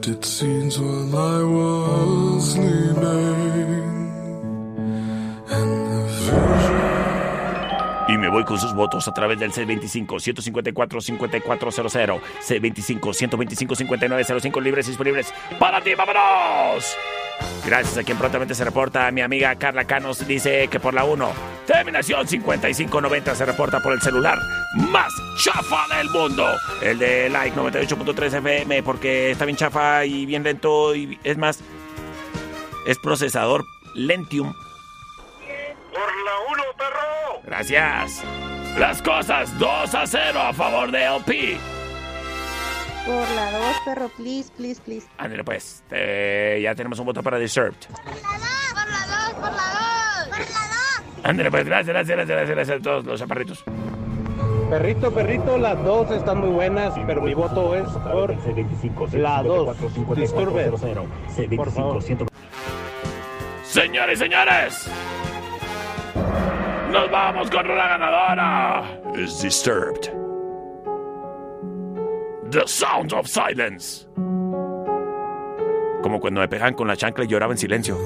its 0.08 0.30
scenes 0.30 0.80
while 0.80 1.16
I 1.16 1.44
was 1.44 2.54
sleeping. 2.54 2.94
Y 8.08 8.18
me 8.18 8.30
voy 8.30 8.44
con 8.44 8.60
sus 8.60 8.74
votos 8.74 9.08
a 9.08 9.14
través 9.14 9.40
del 9.40 9.54
C25-154-5400, 9.54 12.20
C25-125-5905 12.46 14.62
libres 14.62 14.88
y 14.88 14.90
disponibles 14.92 15.34
para 15.58 15.82
ti. 15.82 15.96
¡Vámonos! 15.96 16.98
Gracias 17.66 17.98
a 17.98 18.04
quien 18.04 18.18
prontamente 18.18 18.56
se 18.56 18.66
reporta, 18.66 19.10
mi 19.12 19.22
amiga 19.22 19.56
Carla 19.56 19.86
Canos 19.86 20.28
dice 20.28 20.68
que 20.68 20.80
por 20.80 20.94
la 20.94 21.06
1, 21.06 21.32
terminación 21.66 22.28
5590 22.28 23.36
se 23.36 23.46
reporta 23.46 23.80
por 23.80 23.94
el 23.94 24.02
celular 24.02 24.38
más 24.76 25.14
chafa 25.38 25.98
del 25.98 26.10
mundo. 26.10 26.48
El 26.82 27.00
de 27.00 27.30
Like 27.30 27.56
98.3 27.58 28.38
FM, 28.38 28.84
porque 28.84 29.32
está 29.32 29.46
bien 29.46 29.58
chafa 29.58 30.06
y 30.06 30.26
bien 30.26 30.44
lento 30.44 30.96
y 30.96 31.20
es 31.24 31.38
más, 31.38 31.60
es 32.86 32.98
procesador 33.00 33.66
Lentium. 33.96 34.54
Por 34.54 36.02
la 36.26 36.52
1, 36.52 36.64
perro. 36.78 37.42
Gracias. 37.46 38.24
Las 38.78 39.02
cosas 39.02 39.58
2 39.60 39.96
a 39.96 40.08
0 40.08 40.40
a 40.42 40.54
favor 40.54 40.92
de 40.92 41.04
LP. 41.04 41.58
Por 43.06 43.30
la 43.32 43.52
dos, 43.52 43.76
perro, 43.84 44.10
please, 44.16 44.50
please, 44.56 44.82
please. 44.82 45.06
Ándale 45.18 45.44
pues, 45.44 45.84
eh, 45.92 46.62
ya 46.64 46.74
tenemos 46.74 46.98
un 47.00 47.06
voto 47.06 47.22
para 47.22 47.38
Disturbed. 47.38 47.76
Por 47.92 48.06
la 48.06 48.38
dos, 48.38 48.74
por 48.74 48.88
la 48.90 49.06
dos. 49.08 49.34
Por 49.34 49.52
la 49.52 50.68
dos. 50.70 50.83
Ándale 51.24 51.50
pues, 51.50 51.66
gracias, 51.66 51.88
gracias, 51.94 52.18
gracias, 52.18 52.38
gracias, 52.38 52.56
gracias 52.56 52.80
a 52.80 52.84
todos 52.84 53.06
los 53.06 53.20
chaparritos. 53.20 53.64
Perrito, 54.70 55.14
perrito, 55.14 55.58
las 55.58 55.82
dos 55.84 56.10
están 56.12 56.40
muy 56.40 56.50
buenas, 56.50 56.94
pero 57.06 57.22
mi 57.22 57.34
voto 57.34 57.76
es 57.76 57.88
por 57.90 59.14
la 59.14 59.44
dos. 59.44 59.78
Disturbed. 60.16 60.72
Por 61.56 61.72
favor. 61.72 62.02
Señores 63.64 64.20
y 64.20 64.24
señores, 64.24 64.90
nos 66.92 67.12
vamos 67.12 67.50
con 67.50 67.68
la 67.68 67.88
ganadora. 67.88 68.84
Es 69.16 69.42
Disturbed. 69.42 70.12
The 72.50 72.68
Sound 72.68 73.14
of 73.14 73.28
Silence. 73.28 74.08
Como 76.02 76.20
cuando 76.20 76.42
me 76.42 76.48
pegaban 76.48 76.74
con 76.74 76.88
la 76.88 76.98
chancla 76.98 77.24
y 77.24 77.28
lloraba 77.28 77.54
en 77.54 77.58
silencio. 77.58 77.98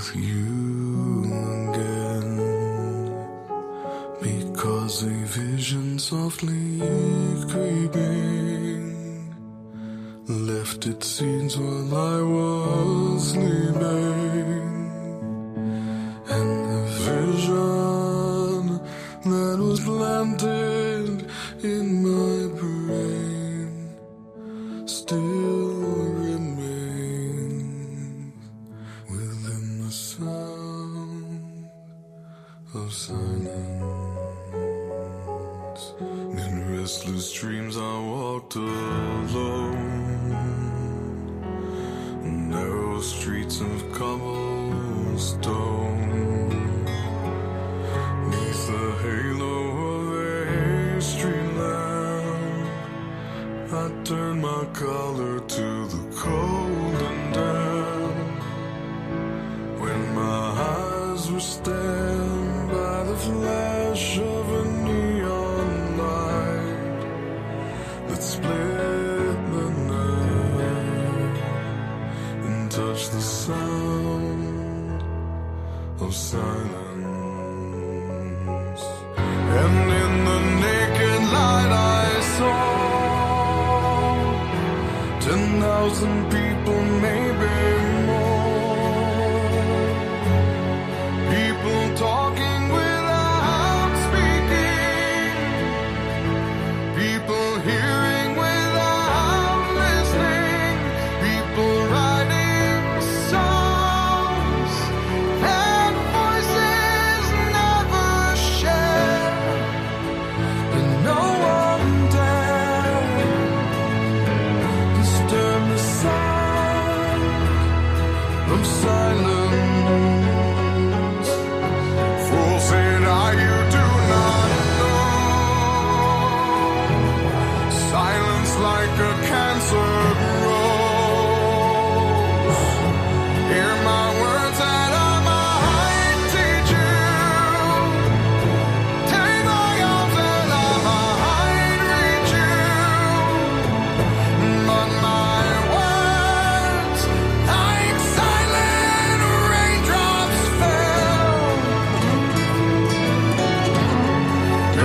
With 0.00 0.16
you 0.16 1.24
again. 1.68 2.32
Because 4.22 5.02
a 5.02 5.16
vision 5.40 5.98
softly 5.98 6.78
creeping 7.50 8.94
left 10.26 10.86
its 10.86 11.06
seeds 11.06 11.58
while 11.58 11.94
I 11.94 12.22
was 12.34 13.30
sleeping. 13.32 14.70
And 16.36 16.50
the 16.70 16.82
vision 17.08 18.62
that 19.30 19.58
was 19.58 19.80
planted 19.80 20.69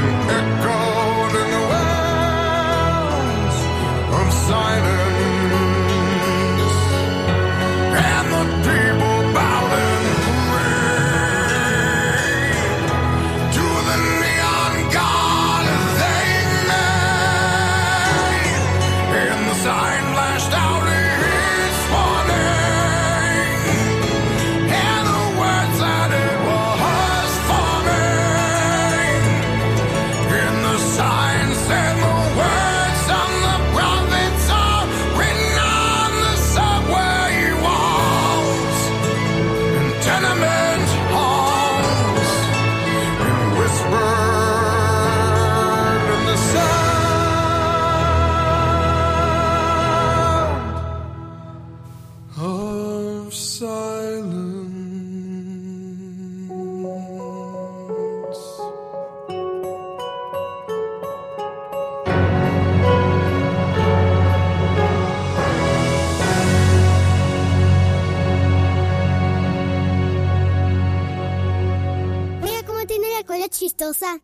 and 0.07 0.74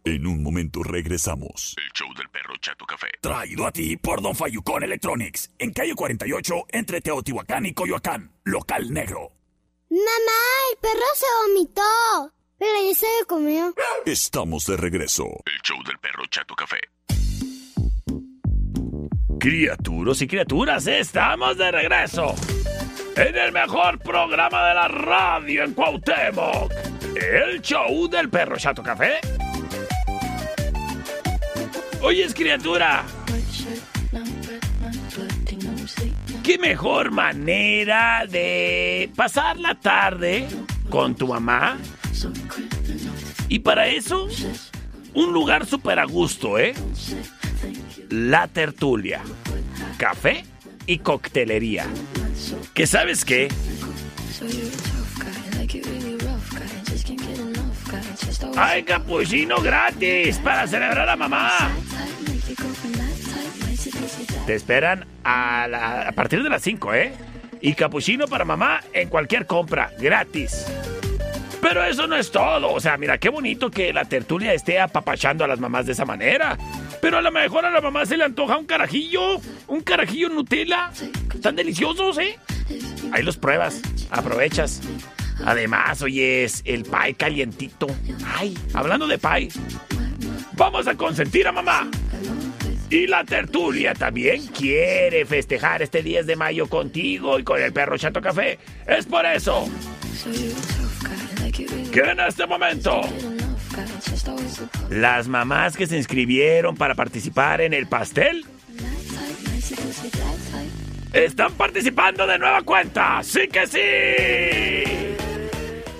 En 0.03 0.27
un 0.27 0.43
momento 0.43 0.83
regresamos. 0.83 1.75
El 1.77 1.91
show 1.93 2.07
del 2.15 2.29
perro 2.29 2.55
Chato 2.59 2.85
Café. 2.85 3.07
Traído 3.21 3.65
a 3.65 3.71
ti 3.71 3.97
por 3.97 4.21
Don 4.21 4.35
Fayucón 4.35 4.83
Electronics. 4.83 5.51
En 5.59 5.71
calle 5.73 5.95
48, 5.95 6.65
entre 6.69 7.01
Teotihuacán 7.01 7.65
y 7.65 7.73
Coyoacán. 7.73 8.31
Local 8.43 8.91
negro. 8.91 9.31
Mamá, 9.89 10.41
el 10.71 10.77
perro 10.79 11.05
se 11.15 11.25
vomitó. 11.47 12.33
Pero 12.57 12.71
ya 12.87 12.93
se 12.93 13.07
lo 13.19 13.27
comió. 13.27 13.73
Estamos 14.05 14.65
de 14.65 14.77
regreso. 14.77 15.25
El 15.45 15.61
show 15.63 15.83
del 15.83 15.97
perro 15.97 16.25
Chato 16.29 16.55
Café. 16.55 16.79
Criaturos 19.39 20.21
y 20.21 20.27
criaturas, 20.27 20.85
estamos 20.85 21.57
de 21.57 21.71
regreso. 21.71 22.35
En 23.15 23.35
el 23.35 23.51
mejor 23.51 23.97
programa 23.99 24.67
de 24.67 24.75
la 24.75 24.87
radio 24.87 25.63
en 25.63 25.73
Cuauhtémoc. 25.73 26.71
El 27.15 27.61
show 27.61 28.07
del 28.07 28.29
perro 28.29 28.57
Chato 28.57 28.83
Café. 28.83 29.19
Oyes, 32.03 32.33
criatura. 32.33 33.05
¿Qué 36.43 36.57
mejor 36.57 37.11
manera 37.11 38.25
de 38.27 39.11
pasar 39.15 39.59
la 39.59 39.75
tarde 39.75 40.47
con 40.89 41.15
tu 41.15 41.27
mamá? 41.27 41.77
Y 43.47 43.59
para 43.59 43.87
eso, 43.87 44.27
un 45.13 45.31
lugar 45.31 45.65
súper 45.67 45.99
a 45.99 46.05
gusto, 46.05 46.57
¿eh? 46.57 46.73
La 48.09 48.47
tertulia. 48.47 49.21
Café 49.97 50.43
y 50.87 50.97
coctelería. 50.99 51.85
¿Que 52.73 52.87
sabes 52.87 53.23
qué? 53.23 53.47
¡Hay 58.57 58.83
capuchino 58.83 59.61
gratis 59.61 60.39
para 60.39 60.65
celebrar 60.67 61.07
a 61.07 61.15
mamá! 61.15 61.69
Te 64.45 64.55
esperan 64.55 65.05
a, 65.23 66.11
partir 66.15 66.43
de 66.43 66.49
las 66.49 66.61
5, 66.61 66.93
¿eh? 66.93 67.13
y 67.61 67.73
capuchino 67.73 68.27
para 68.27 68.43
mamá 68.43 68.81
en 68.91 69.07
cualquier 69.07 69.45
compra, 69.45 69.91
gratis. 69.99 70.65
Pero 71.61 71.83
eso 71.83 72.07
no 72.07 72.15
es 72.15 72.31
todo. 72.31 72.73
O 72.73 72.79
sea, 72.79 72.97
mira, 72.97 73.19
qué 73.19 73.29
bonito 73.29 73.69
que 73.69 73.93
la 73.93 74.05
tertulia 74.05 74.51
esté 74.53 74.79
apapachando 74.79 75.43
a 75.43 75.47
las 75.47 75.59
mamás 75.59 75.85
de 75.85 75.91
esa 75.91 76.05
manera. 76.05 76.57
Pero 77.01 77.19
a 77.19 77.21
lo 77.21 77.31
mejor 77.31 77.65
a 77.65 77.69
la 77.69 77.81
mamá 77.81 78.05
se 78.05 78.17
le 78.17 78.23
antoja 78.23 78.57
un 78.57 78.65
carajillo, 78.65 79.39
un 79.67 79.81
carajillo 79.81 80.29
Nutella. 80.29 80.91
Están 81.33 81.55
deliciosos, 81.55 82.17
¿eh? 82.17 82.37
Ahí 83.11 83.21
los 83.21 83.37
pruebas, 83.37 83.79
aprovechas. 84.09 84.81
Además, 85.45 86.01
oye, 86.01 86.43
es 86.43 86.63
el 86.65 86.83
pie 86.83 87.13
calientito. 87.13 87.87
Ay, 88.25 88.57
hablando 88.73 89.07
de 89.07 89.17
pie, 89.19 89.49
vamos 90.53 90.87
a 90.87 90.95
consentir 90.95 91.47
a 91.47 91.51
mamá. 91.51 91.87
Y 92.91 93.07
la 93.07 93.23
tertulia 93.23 93.93
también 93.93 94.47
quiere 94.47 95.25
festejar 95.25 95.81
este 95.81 96.03
10 96.03 96.27
de 96.27 96.35
mayo 96.35 96.67
contigo 96.67 97.39
y 97.39 97.43
con 97.43 97.61
el 97.61 97.71
perro 97.71 97.97
Chato 97.97 98.19
Café. 98.21 98.59
Es 98.85 99.05
por 99.05 99.25
eso 99.25 99.65
que 101.93 102.01
en 102.01 102.19
este 102.19 102.45
momento 102.45 102.99
las 104.89 105.29
mamás 105.29 105.77
que 105.77 105.87
se 105.87 105.95
inscribieron 105.95 106.75
para 106.75 106.93
participar 106.93 107.61
en 107.61 107.73
el 107.73 107.87
pastel 107.87 108.45
están 111.13 111.53
participando 111.53 112.27
de 112.27 112.39
nueva 112.39 112.61
cuenta. 112.63 113.23
¡Sí 113.23 113.47
que 113.47 113.67
sí! 113.67 115.11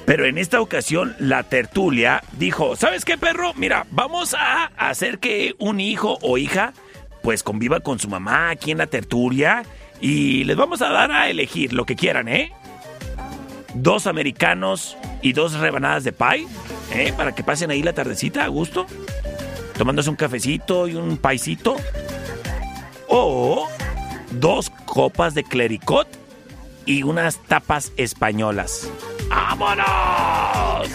Pero 0.06 0.26
en 0.26 0.38
esta 0.38 0.60
ocasión 0.60 1.16
la 1.20 1.44
tertulia 1.44 2.22
dijo, 2.34 2.76
¿sabes 2.76 3.06
qué 3.06 3.18
perro? 3.18 3.54
Mira, 3.56 3.86
vamos 3.92 4.34
a 4.34 4.66
hacer 4.76 5.20
que 5.20 5.56
un 5.58 5.80
hijo 5.80 6.18
o 6.22 6.38
hija 6.38 6.74
pues 7.22 7.44
conviva 7.44 7.80
con 7.80 8.00
su 8.00 8.08
mamá 8.08 8.50
aquí 8.50 8.72
en 8.72 8.80
la 8.80 8.88
tertulia 8.88 9.64
y 10.00 10.44
les 10.44 10.58
vamos 10.58 10.82
a 10.82 10.90
dar 10.90 11.12
a 11.12 11.30
elegir 11.30 11.74
lo 11.74 11.86
que 11.86 11.96
quieran, 11.96 12.28
¿eh? 12.28 12.52
Dos 13.74 14.08
americanos 14.08 14.98
y 15.22 15.34
dos 15.34 15.54
rebanadas 15.54 16.04
de 16.04 16.12
pie, 16.12 16.48
¿eh? 16.94 17.14
Para 17.16 17.34
que 17.34 17.44
pasen 17.44 17.72
ahí 17.72 17.84
la 17.84 17.94
tardecita 17.94 18.44
a 18.44 18.48
gusto, 18.48 18.86
tomándose 19.78 20.10
un 20.10 20.16
cafecito 20.16 20.88
y 20.88 20.96
un 20.96 21.18
paisito. 21.18 21.78
O 23.08 23.68
dos 24.32 24.70
copas 24.86 25.34
de 25.34 25.44
clericot 25.44 26.08
y 26.86 27.04
unas 27.04 27.38
tapas 27.44 27.92
españolas. 27.98 28.90
¡Vámonos! 29.30 30.90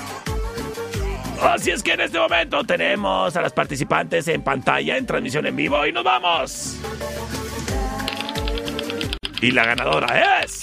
Así 1.42 1.70
es 1.70 1.82
que 1.82 1.92
en 1.92 2.00
este 2.00 2.18
momento 2.18 2.64
tenemos 2.64 3.36
a 3.36 3.42
las 3.42 3.52
participantes 3.52 4.28
en 4.28 4.42
pantalla 4.42 4.96
en 4.96 5.06
transmisión 5.06 5.46
en 5.46 5.56
vivo 5.56 5.86
y 5.86 5.92
nos 5.92 6.04
vamos. 6.04 6.80
Y 9.40 9.50
la 9.50 9.64
ganadora 9.64 10.40
es... 10.42 10.60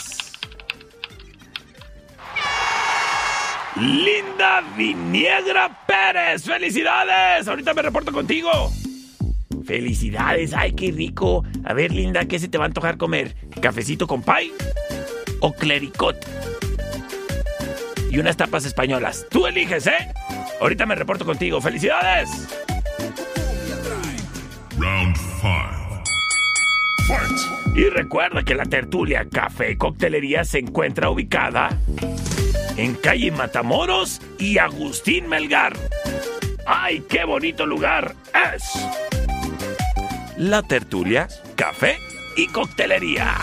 Linda 3.75 4.63
Viniegra 4.77 5.85
Pérez. 5.87 6.43
¡Felicidades! 6.43 7.47
Ahorita 7.47 7.73
me 7.73 7.81
reporto 7.81 8.11
contigo. 8.11 8.51
Felicidades, 9.65 10.53
ay, 10.53 10.73
qué 10.73 10.91
rico. 10.91 11.43
A 11.63 11.73
ver, 11.73 11.91
Linda, 11.91 12.25
¿qué 12.25 12.37
se 12.37 12.47
te 12.47 12.57
va 12.57 12.65
a 12.65 12.67
antojar 12.67 12.97
comer? 12.97 13.35
¿Cafecito 13.61 14.05
con 14.05 14.21
pie? 14.21 14.51
¿O 15.39 15.53
clericot? 15.53 16.17
Y 18.11 18.19
unas 18.19 18.37
tapas 18.37 18.65
españolas. 18.65 19.25
Tú 19.29 19.47
eliges, 19.47 19.87
¿eh? 19.87 20.13
Ahorita 20.61 20.85
me 20.85 20.95
reporto 20.95 21.25
contigo. 21.25 21.59
¡Felicidades! 21.61 22.29
Round 24.77 25.15
5. 25.41 25.83
Y 27.75 27.89
recuerda 27.89 28.43
que 28.43 28.55
la 28.55 28.65
tertulia 28.65 29.27
Café 29.29 29.71
y 29.71 29.75
Coctelería 29.77 30.43
se 30.43 30.59
encuentra 30.59 31.09
ubicada 31.09 31.77
en 32.77 32.95
calle 32.95 33.31
Matamoros 33.31 34.21
y 34.37 34.57
Agustín 34.57 35.27
Melgar. 35.27 35.73
¡Ay, 36.65 37.03
qué 37.09 37.23
bonito 37.25 37.65
lugar 37.65 38.15
es! 38.55 38.63
La 40.37 40.61
tertulia 40.61 41.27
Café 41.55 41.97
y 42.35 42.47
Coctelería. 42.47 43.35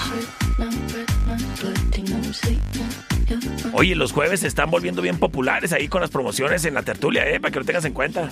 Oye, 3.80 3.96
los 3.96 4.12
jueves 4.12 4.40
se 4.40 4.46
están 4.46 4.70
volviendo 4.70 5.00
bien 5.00 5.18
populares 5.18 5.72
ahí 5.72 5.88
con 5.88 6.02
las 6.02 6.10
promociones 6.10 6.66
en 6.66 6.74
la 6.74 6.82
tertulia, 6.82 7.26
¿eh? 7.26 7.40
Para 7.40 7.50
que 7.50 7.60
lo 7.60 7.64
tengas 7.64 7.86
en 7.86 7.94
cuenta. 7.94 8.30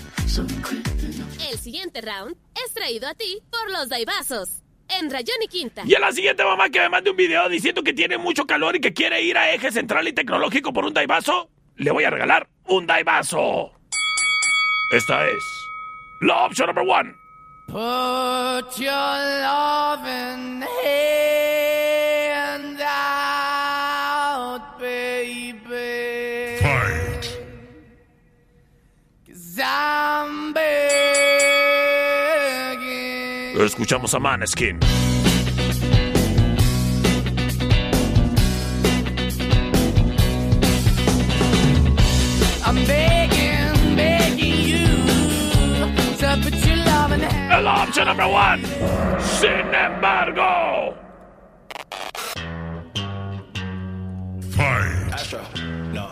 El 1.50 1.58
siguiente 1.58 2.02
round 2.02 2.36
es 2.66 2.74
traído 2.74 3.08
a 3.08 3.14
ti 3.14 3.40
por 3.50 3.70
los 3.70 3.88
Daibazos. 3.88 4.62
En 4.90 5.10
Rayón 5.10 5.38
y 5.42 5.48
Quinta. 5.48 5.84
Y 5.86 5.94
a 5.94 6.00
la 6.00 6.12
siguiente 6.12 6.44
mamá 6.44 6.68
que 6.68 6.80
me 6.80 6.90
mande 6.90 7.08
un 7.08 7.16
video 7.16 7.48
diciendo 7.48 7.82
que 7.82 7.94
tiene 7.94 8.18
mucho 8.18 8.46
calor 8.46 8.76
y 8.76 8.80
que 8.80 8.92
quiere 8.92 9.22
ir 9.22 9.38
a 9.38 9.50
Eje 9.50 9.72
Central 9.72 10.06
y 10.06 10.12
Tecnológico 10.12 10.74
por 10.74 10.84
un 10.84 10.92
daivazo, 10.92 11.48
le 11.76 11.92
voy 11.92 12.04
a 12.04 12.10
regalar 12.10 12.46
un 12.66 12.86
daivazo. 12.86 13.72
Esta 14.92 15.26
es 15.28 15.42
la 16.20 16.44
opción 16.44 16.66
number 16.66 16.84
one. 16.86 17.14
Put 17.68 18.76
your 18.76 18.92
loving 19.40 20.62
hand 20.84 21.57
Escuchamos 33.78 34.12
a 34.12 34.18
Maneskin. 34.18 34.80
El 47.50 47.66
option 47.68 48.06
number 48.08 48.26
one. 48.26 48.60
Sin 49.20 49.72
embargo. 49.72 50.96
Fight. 54.50 55.12
Astro, 55.12 55.40
no. 55.92 56.10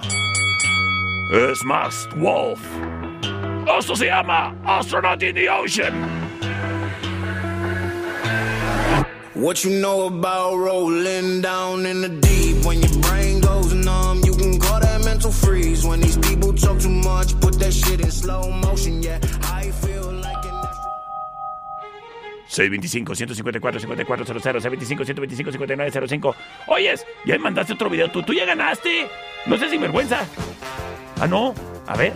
Es 1.33 1.65
Masked 1.65 2.13
Wolf. 2.17 2.61
Esto 3.77 3.97
se 3.97 4.07
llama 4.07 4.55
Astronaut 4.65 5.21
in 5.25 5.35
the 5.35 5.49
Ocean. 5.49 6.26
What 9.37 9.65
you 9.65 9.71
know 9.83 10.07
about 10.07 10.57
rolling 10.57 11.43
down 11.43 11.85
in 11.85 12.01
the 12.01 12.09
deep? 12.09 12.65
When 12.65 12.81
your 12.81 13.03
brain 13.03 13.41
goes 13.41 13.75
numb, 13.75 14.23
you 14.25 14.33
can 14.33 14.59
call 14.59 14.81
that 14.81 15.05
mental 15.05 15.31
freeze. 15.31 15.85
When 15.85 16.01
these 16.01 16.17
people 16.17 16.55
talk 16.55 16.81
too 16.81 16.89
much, 16.89 17.39
put 17.39 17.59
that 17.59 17.75
shit 17.75 18.01
in 18.01 18.11
slow 18.11 18.51
motion. 18.51 19.03
Yeah, 19.03 19.19
I 19.45 19.73
feel 19.73 20.11
like 20.11 20.43
an 20.47 20.55
625-154-5400, 22.49 24.97
625-125-5905. 24.97 26.35
Oyes, 26.69 27.05
ya 27.27 27.37
me 27.37 27.43
mandaste 27.45 27.75
otro 27.75 27.91
video. 27.91 28.09
Tú, 28.09 28.23
tú 28.23 28.33
ya 28.33 28.47
ganaste. 28.47 29.07
No 29.45 29.59
sé 29.59 29.69
si 29.69 29.77
vergüenza. 29.77 30.25
Ah, 31.21 31.27
no. 31.27 31.55
A 31.87 31.95
ver. 31.95 32.15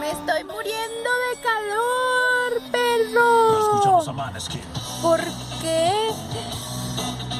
Me 0.00 0.10
estoy 0.10 0.44
muriendo 0.44 1.10
de 1.24 1.34
calor, 1.40 2.60
perro. 2.70 3.63
¿Por 5.02 5.20
qué? 5.62 5.92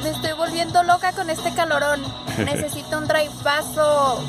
Me 0.05 0.11
estoy 0.11 0.33
volviendo 0.37 0.85
loca 0.85 1.11
con 1.13 1.29
este 1.29 1.53
calorón. 1.53 2.01
Necesito 2.39 2.99
un 2.99 3.09
driveazo 3.09 4.25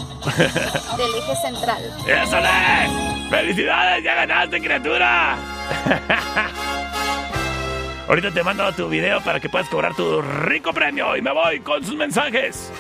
del 0.98 1.14
eje 1.16 1.36
central. 1.36 1.84
¡Eso 2.08 2.40
es! 2.40 3.30
¡Felicidades! 3.30 4.04
¡Ya 4.04 4.16
ganaste, 4.16 4.60
criatura! 4.60 5.38
Ahorita 8.08 8.32
te 8.32 8.44
mando 8.44 8.72
tu 8.74 8.90
video 8.90 9.22
para 9.22 9.40
que 9.40 9.48
puedas 9.48 9.70
cobrar 9.70 9.94
tu 9.96 10.20
rico 10.22 10.74
premio 10.74 11.16
y 11.16 11.22
me 11.22 11.32
voy 11.32 11.60
con 11.60 11.86
sus 11.86 11.96
mensajes. 11.96 12.72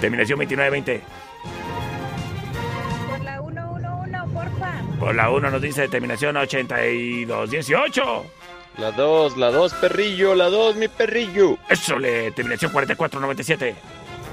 Terminación 0.00 0.38
2920. 0.38 1.02
Por 3.08 3.20
la 3.20 3.40
111, 3.40 4.18
porfa. 4.34 4.72
Por 4.98 5.14
la 5.14 5.30
1 5.30 5.50
nos 5.50 5.62
dice 5.62 5.88
terminación 5.88 6.36
8218. 6.36 8.39
La 8.80 8.92
2, 8.92 9.36
la 9.36 9.50
2, 9.50 9.74
perrillo, 9.74 10.34
la 10.34 10.48
2, 10.48 10.76
mi 10.76 10.88
perrillo. 10.88 11.58
Eso 11.68 11.98
le, 11.98 12.30
terminación 12.30 12.72
4497. 12.72 13.74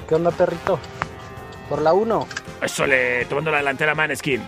¿Qué 0.08 0.14
onda, 0.14 0.30
perrito? 0.30 0.78
Por 1.68 1.82
la 1.82 1.92
1. 1.92 2.26
Eso 2.62 2.86
le, 2.86 3.26
tomando 3.26 3.50
la 3.50 3.58
delantera 3.58 3.94
Maneskin. 3.94 4.42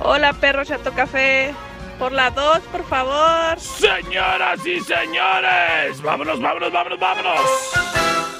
Hola, 0.00 0.32
perro 0.32 0.64
Chato 0.64 0.90
Café. 0.92 1.54
Por 1.98 2.12
la 2.12 2.30
2, 2.30 2.60
por 2.72 2.82
favor. 2.86 3.60
Señoras 3.60 4.66
y 4.66 4.80
señores, 4.80 6.00
vámonos, 6.00 6.40
vámonos, 6.40 6.72
vámonos, 6.72 6.98
vámonos. 6.98 7.40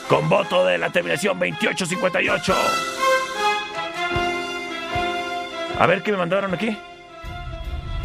Con 0.08 0.30
voto 0.30 0.64
de 0.64 0.78
la 0.78 0.88
terminación 0.88 1.38
2858. 1.38 2.54
A 5.78 5.86
ver 5.86 6.02
qué 6.02 6.12
me 6.12 6.16
mandaron 6.16 6.54
aquí. 6.54 6.74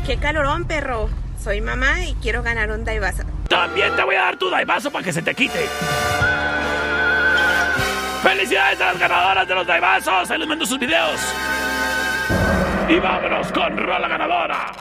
Qué 0.06 0.18
calorón, 0.18 0.66
perro. 0.66 1.10
Soy 1.44 1.60
mamá 1.60 2.06
y 2.06 2.14
quiero 2.16 2.44
ganar 2.44 2.70
un 2.70 2.86
Daivazo. 2.86 3.24
también 3.50 3.96
te 3.96 4.04
voy 4.04 4.16
a 4.16 4.22
dar 4.22 4.38
tu 4.38 4.50
daivazo 4.50 4.92
para 4.92 5.04
que 5.04 5.12
se 5.12 5.24
te 5.24 5.34
quite. 5.34 5.68
¡Felicidades 8.22 8.80
a 8.80 8.86
las 8.86 9.00
ganadoras 9.00 9.48
de 9.48 9.56
los 9.56 9.66
daibazos! 9.66 10.30
Ahí 10.30 10.38
les 10.38 10.48
mando 10.48 10.66
sus 10.68 10.78
videos. 10.78 11.20
Y 12.88 13.00
vámonos 13.00 13.52
con 13.52 13.76
Rola 13.76 14.08
Ganadora. 14.08 14.72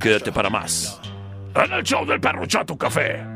Quédate 0.00 0.32
para 0.32 0.50
más. 0.50 1.00
En 1.54 1.72
el 1.72 1.84
show 1.84 2.04
del 2.04 2.20
perro 2.20 2.44
Chato 2.46 2.76
Café. 2.76 3.35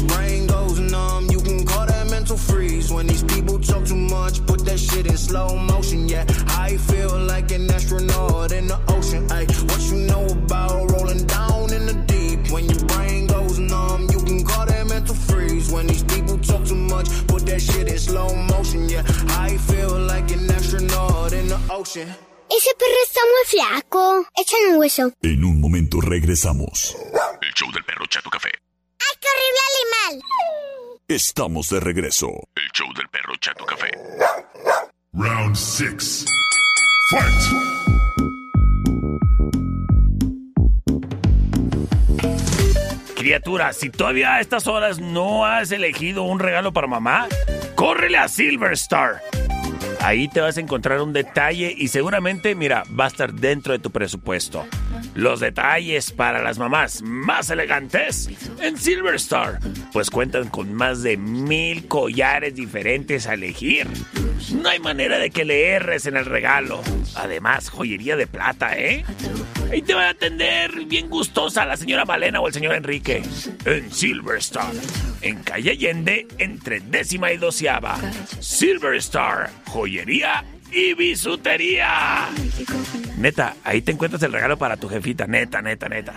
mental 2.31 2.55
freeze. 2.55 2.91
When 2.91 3.07
these 3.07 3.23
people 3.23 3.59
talk 3.59 3.85
too 3.85 3.95
much, 3.95 4.45
put 4.45 4.63
that 4.65 4.79
shit 4.79 5.05
in 5.05 5.17
slow 5.17 5.57
motion. 5.57 6.07
Yeah, 6.07 6.25
I 6.47 6.77
feel 6.77 7.19
like 7.19 7.51
an 7.51 7.69
astronaut 7.69 8.51
in 8.51 8.67
the 8.67 8.79
ocean. 8.87 9.27
Ay, 9.31 9.45
what 9.67 9.81
you 9.91 9.97
know 10.07 10.25
about 10.25 10.91
rolling 10.91 11.25
down 11.25 11.73
in 11.73 11.85
the 11.85 11.95
deep? 12.07 12.51
When 12.51 12.65
your 12.69 12.83
brain 12.85 13.27
goes 13.27 13.59
numb, 13.59 14.07
you 14.11 14.19
can 14.19 14.45
call 14.45 14.65
that 14.65 14.87
mental 14.87 15.15
freeze. 15.15 15.71
When 15.71 15.87
these 15.87 16.03
people 16.03 16.37
talk 16.37 16.65
too 16.65 16.75
much, 16.75 17.07
put 17.27 17.45
that 17.47 17.61
shit 17.61 17.87
in 17.87 17.99
slow 17.99 18.33
motion. 18.53 18.87
Yeah, 18.87 19.03
I 19.47 19.57
feel 19.57 19.99
like 19.99 20.31
an 20.31 20.49
astronaut 20.49 21.33
in 21.33 21.47
the 21.49 21.59
ocean. 21.69 22.07
Ese 22.49 22.73
perro 22.77 23.01
está 23.07 23.21
muy 23.31 23.45
flaco. 23.45 24.25
Échale 24.35 24.73
un 24.73 24.77
hueso. 24.79 25.13
En 25.21 25.43
un 25.43 25.59
momento 25.61 26.01
regresamos. 26.01 26.95
El 27.41 27.53
show 27.53 27.71
del 27.71 27.83
perro 27.83 28.05
Chato 28.07 28.29
Café. 28.29 28.49
¡Ay, 28.49 29.15
qué 29.19 29.27
horrible 29.27 29.61
animal! 29.71 30.80
Estamos 31.11 31.67
de 31.67 31.81
regreso. 31.81 32.29
El 32.55 32.71
show 32.71 32.87
del 32.93 33.09
perro 33.09 33.35
Chato 33.41 33.65
Café. 33.65 33.91
Round 35.11 35.57
6. 35.57 36.25
Fight! 37.09 37.43
Criatura, 43.17 43.73
si 43.73 43.89
todavía 43.89 44.35
a 44.35 44.39
estas 44.39 44.67
horas 44.67 44.99
no 44.99 45.45
has 45.45 45.73
elegido 45.73 46.23
un 46.23 46.39
regalo 46.39 46.71
para 46.71 46.87
mamá, 46.87 47.27
córrele 47.75 48.17
a 48.17 48.29
Silver 48.29 48.71
Star. 48.71 49.21
Ahí 50.03 50.27
te 50.27 50.41
vas 50.41 50.57
a 50.57 50.61
encontrar 50.61 50.99
un 51.01 51.13
detalle 51.13 51.73
y 51.77 51.89
seguramente, 51.89 52.55
mira, 52.55 52.83
va 52.99 53.05
a 53.05 53.07
estar 53.07 53.33
dentro 53.33 53.73
de 53.73 53.79
tu 53.79 53.91
presupuesto. 53.91 54.65
Los 55.13 55.39
detalles 55.39 56.11
para 56.11 56.41
las 56.41 56.57
mamás 56.57 57.03
más 57.03 57.49
elegantes 57.51 58.29
en 58.59 58.77
Silver 58.77 59.15
Star, 59.15 59.59
pues 59.93 60.09
cuentan 60.09 60.49
con 60.49 60.73
más 60.73 61.03
de 61.03 61.17
mil 61.17 61.87
collares 61.87 62.55
diferentes 62.55 63.27
a 63.27 63.35
elegir. 63.35 63.87
No 64.53 64.69
hay 64.69 64.79
manera 64.79 65.19
de 65.19 65.29
que 65.29 65.45
le 65.45 65.69
erres 65.69 66.07
en 66.07 66.17
el 66.17 66.25
regalo. 66.25 66.81
Además, 67.15 67.69
joyería 67.69 68.15
de 68.15 68.25
plata, 68.25 68.75
¿eh? 68.75 69.05
Ahí 69.71 69.81
te 69.83 69.93
va 69.93 70.07
a 70.07 70.09
atender 70.09 70.85
bien 70.85 71.09
gustosa 71.09 71.65
la 71.65 71.77
señora 71.77 72.05
Malena 72.05 72.41
o 72.41 72.47
el 72.47 72.53
señor 72.53 72.73
Enrique. 72.73 73.21
En 73.65 73.91
Silver 73.91 74.39
Star. 74.39 74.73
En 75.21 75.43
calle 75.43 75.71
Allende, 75.71 76.27
entre 76.39 76.79
décima 76.79 77.31
y 77.31 77.37
doceava. 77.37 77.97
Silver 78.39 78.95
Star. 78.95 79.51
Joyería 79.67 79.90
y 80.71 80.93
bisutería. 80.93 82.29
Neta, 83.17 83.55
ahí 83.63 83.81
te 83.81 83.91
encuentras 83.91 84.23
el 84.23 84.31
regalo 84.31 84.57
para 84.57 84.77
tu 84.77 84.87
jefita. 84.87 85.27
Neta, 85.27 85.61
neta, 85.61 85.89
neta. 85.89 86.13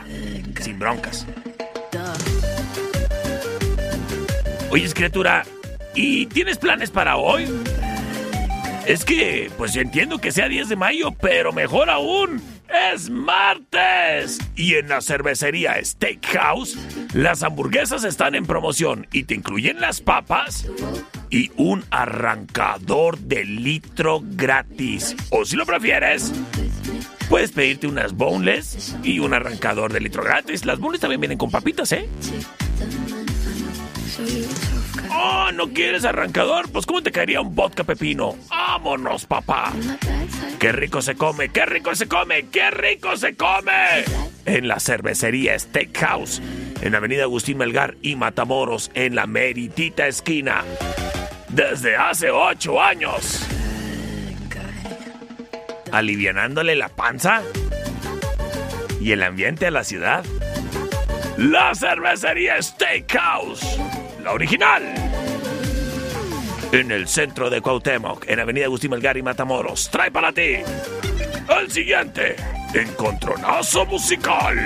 Sin 0.60 0.78
broncas. 0.78 1.26
Oye, 4.70 4.88
criatura, 4.92 5.44
¿y 5.94 6.26
tienes 6.26 6.58
planes 6.58 6.90
para 6.90 7.16
hoy? 7.16 7.46
Es 8.86 9.04
que, 9.04 9.50
pues 9.56 9.74
entiendo 9.76 10.18
que 10.18 10.30
sea 10.30 10.48
10 10.48 10.68
de 10.68 10.76
mayo, 10.76 11.12
pero 11.12 11.52
mejor 11.52 11.90
aún, 11.90 12.42
es 12.92 13.08
martes. 13.08 14.38
Y 14.56 14.74
en 14.74 14.88
la 14.88 15.00
cervecería 15.00 15.82
Steakhouse, 15.82 16.76
las 17.12 17.42
hamburguesas 17.42 18.04
están 18.04 18.34
en 18.34 18.46
promoción 18.46 19.06
y 19.10 19.24
te 19.24 19.34
incluyen 19.34 19.80
las 19.80 20.00
papas 20.00 20.66
y 21.34 21.50
un 21.56 21.84
arrancador 21.90 23.18
de 23.18 23.44
litro 23.44 24.20
gratis. 24.22 25.16
O 25.30 25.44
si 25.44 25.56
lo 25.56 25.66
prefieres, 25.66 26.32
puedes 27.28 27.50
pedirte 27.50 27.88
unas 27.88 28.12
boneless 28.12 28.96
y 29.02 29.18
un 29.18 29.34
arrancador 29.34 29.92
de 29.92 29.98
litro 29.98 30.22
gratis. 30.22 30.64
Las 30.64 30.78
boneless 30.78 31.00
también 31.00 31.20
vienen 31.20 31.36
con 31.36 31.50
papitas, 31.50 31.90
¿eh? 31.90 32.08
Oh, 35.10 35.50
¿no 35.52 35.70
quieres 35.70 36.04
arrancador? 36.04 36.70
Pues 36.70 36.86
¿cómo 36.86 37.02
te 37.02 37.10
caería 37.10 37.40
un 37.40 37.52
vodka 37.52 37.82
pepino? 37.82 38.36
¡Vámonos, 38.48 39.26
papá! 39.26 39.72
¡Qué 40.60 40.70
rico 40.70 41.02
se 41.02 41.16
come! 41.16 41.48
¡Qué 41.48 41.66
rico 41.66 41.96
se 41.96 42.06
come! 42.06 42.46
¡Qué 42.46 42.70
rico 42.70 43.16
se 43.16 43.34
come! 43.34 44.04
En 44.46 44.68
la 44.68 44.78
cervecería 44.78 45.58
Steakhouse, 45.58 46.40
en 46.80 46.94
Avenida 46.94 47.24
Agustín 47.24 47.58
Melgar 47.58 47.96
y 48.02 48.14
Matamoros, 48.14 48.92
en 48.94 49.16
la 49.16 49.26
meritita 49.26 50.06
esquina. 50.06 50.62
Desde 51.54 51.94
hace 51.94 52.32
ocho 52.32 52.82
años. 52.82 53.46
Alivianándole 55.92 56.74
la 56.74 56.88
panza 56.88 57.42
y 59.00 59.12
el 59.12 59.22
ambiente 59.22 59.68
a 59.68 59.70
la 59.70 59.84
ciudad. 59.84 60.24
La 61.36 61.72
cervecería 61.76 62.60
Steakhouse, 62.60 63.78
la 64.24 64.32
original. 64.32 64.82
En 66.72 66.90
el 66.90 67.06
centro 67.06 67.48
de 67.50 67.60
Cuauhtémoc, 67.60 68.28
en 68.28 68.40
Avenida 68.40 68.64
Agustín 68.64 68.90
Melgar 68.90 69.22
Matamoros. 69.22 69.88
Trae 69.90 70.10
para 70.10 70.32
ti 70.32 70.56
el 71.60 71.70
siguiente 71.70 72.34
encontronazo 72.74 73.86
musical. 73.86 74.58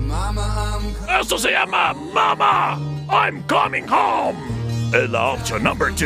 Mama, 0.08 0.42
I'm 0.42 0.94
coming. 0.96 1.20
Esto 1.20 1.38
se 1.38 1.52
llama 1.52 1.94
Mama. 2.14 2.80
I'm 3.10 3.44
coming 3.44 3.86
home. 3.88 4.53
Es 4.94 5.10
la 5.10 5.30
opción 5.30 5.64
number 5.64 5.92
two. 5.96 6.06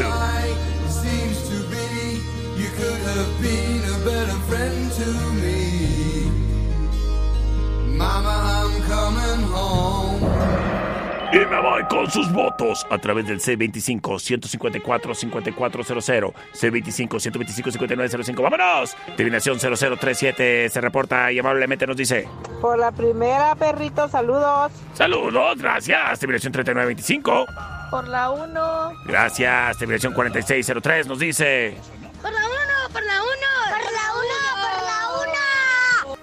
Y 11.34 11.38
me 11.38 11.62
voy 11.62 11.84
con 11.90 12.10
sus 12.10 12.32
votos 12.32 12.88
a 12.90 12.98
través 12.98 13.28
del 13.28 13.42
C25-154-5400, 13.42 16.34
C25-125-5905. 16.54 18.42
¡Vámonos! 18.42 18.96
Terminación 19.18 19.60
0037 19.60 20.70
se 20.70 20.80
reporta 20.80 21.30
y 21.34 21.40
amablemente 21.40 21.86
nos 21.86 21.98
dice: 21.98 22.30
Por 22.62 22.80
la 22.80 22.94
primera, 22.94 23.54
perrito, 23.56 24.08
saludos. 24.08 24.72
¡Saludos! 24.94 25.58
Gracias. 25.58 26.20
Terminación 26.20 26.54
3925. 26.54 27.46
Por 27.90 28.08
la 28.08 28.30
1. 28.32 28.94
Gracias. 29.06 29.78
Terminación 29.78 30.14
4603 30.14 31.08
nos 31.08 31.20
dice: 31.20 31.78
Por 32.22 32.32
la 32.32 32.40
uno, 32.40 32.94
por 32.94 33.04
la 33.04 33.22
uno. 33.22 33.50
Por 33.72 33.92
la 33.94 34.06
uno, 34.14 34.40
por 34.62 34.76
la 34.84 36.14
uno. 36.14 36.18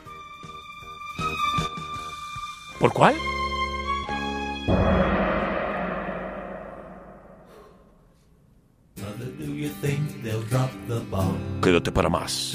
¿Por 2.78 2.92
cuál? 2.92 3.14
Mother, 8.96 9.30
do 9.38 9.44
you 9.44 9.70
think 9.80 10.22
they'll 10.22 10.42
drop 10.48 10.70
the 10.88 11.00
bomb? 11.10 11.60
Quédate 11.62 11.90
para 11.90 12.08
más. 12.08 12.54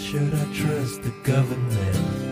Should 0.00 0.32
I 0.34 0.44
trust 0.54 1.02
the 1.02 1.10
government? 1.22 2.29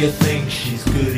You 0.00 0.10
think 0.10 0.48
she's 0.48 0.82
good 0.84 1.09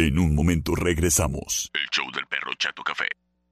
En 0.00 0.18
un 0.18 0.34
momento 0.34 0.74
regresamos. 0.74 1.70
El 1.74 1.86
show 1.90 2.10
del 2.12 2.26
perro 2.26 2.54
Chato 2.56 2.82
Café. 2.82 3.04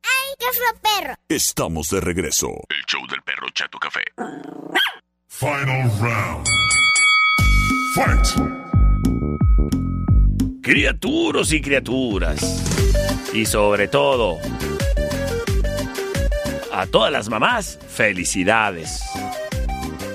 ¡Ay, 0.02 0.34
qué 0.38 0.46
fue 0.56 0.64
perro! 0.80 1.14
Estamos 1.28 1.90
de 1.90 2.00
regreso. 2.00 2.48
El 2.70 2.82
show 2.86 3.06
del 3.06 3.20
perro 3.20 3.50
Chato 3.50 3.78
Café. 3.78 4.00
Final 5.26 5.90
round. 6.00 6.46
Fight. 7.94 8.28
Criaturos 10.62 11.52
y 11.52 11.60
criaturas. 11.60 12.40
Y 13.34 13.44
sobre 13.44 13.88
todo, 13.88 14.38
a 16.72 16.86
todas 16.86 17.12
las 17.12 17.28
mamás, 17.28 17.78
felicidades. 17.88 19.02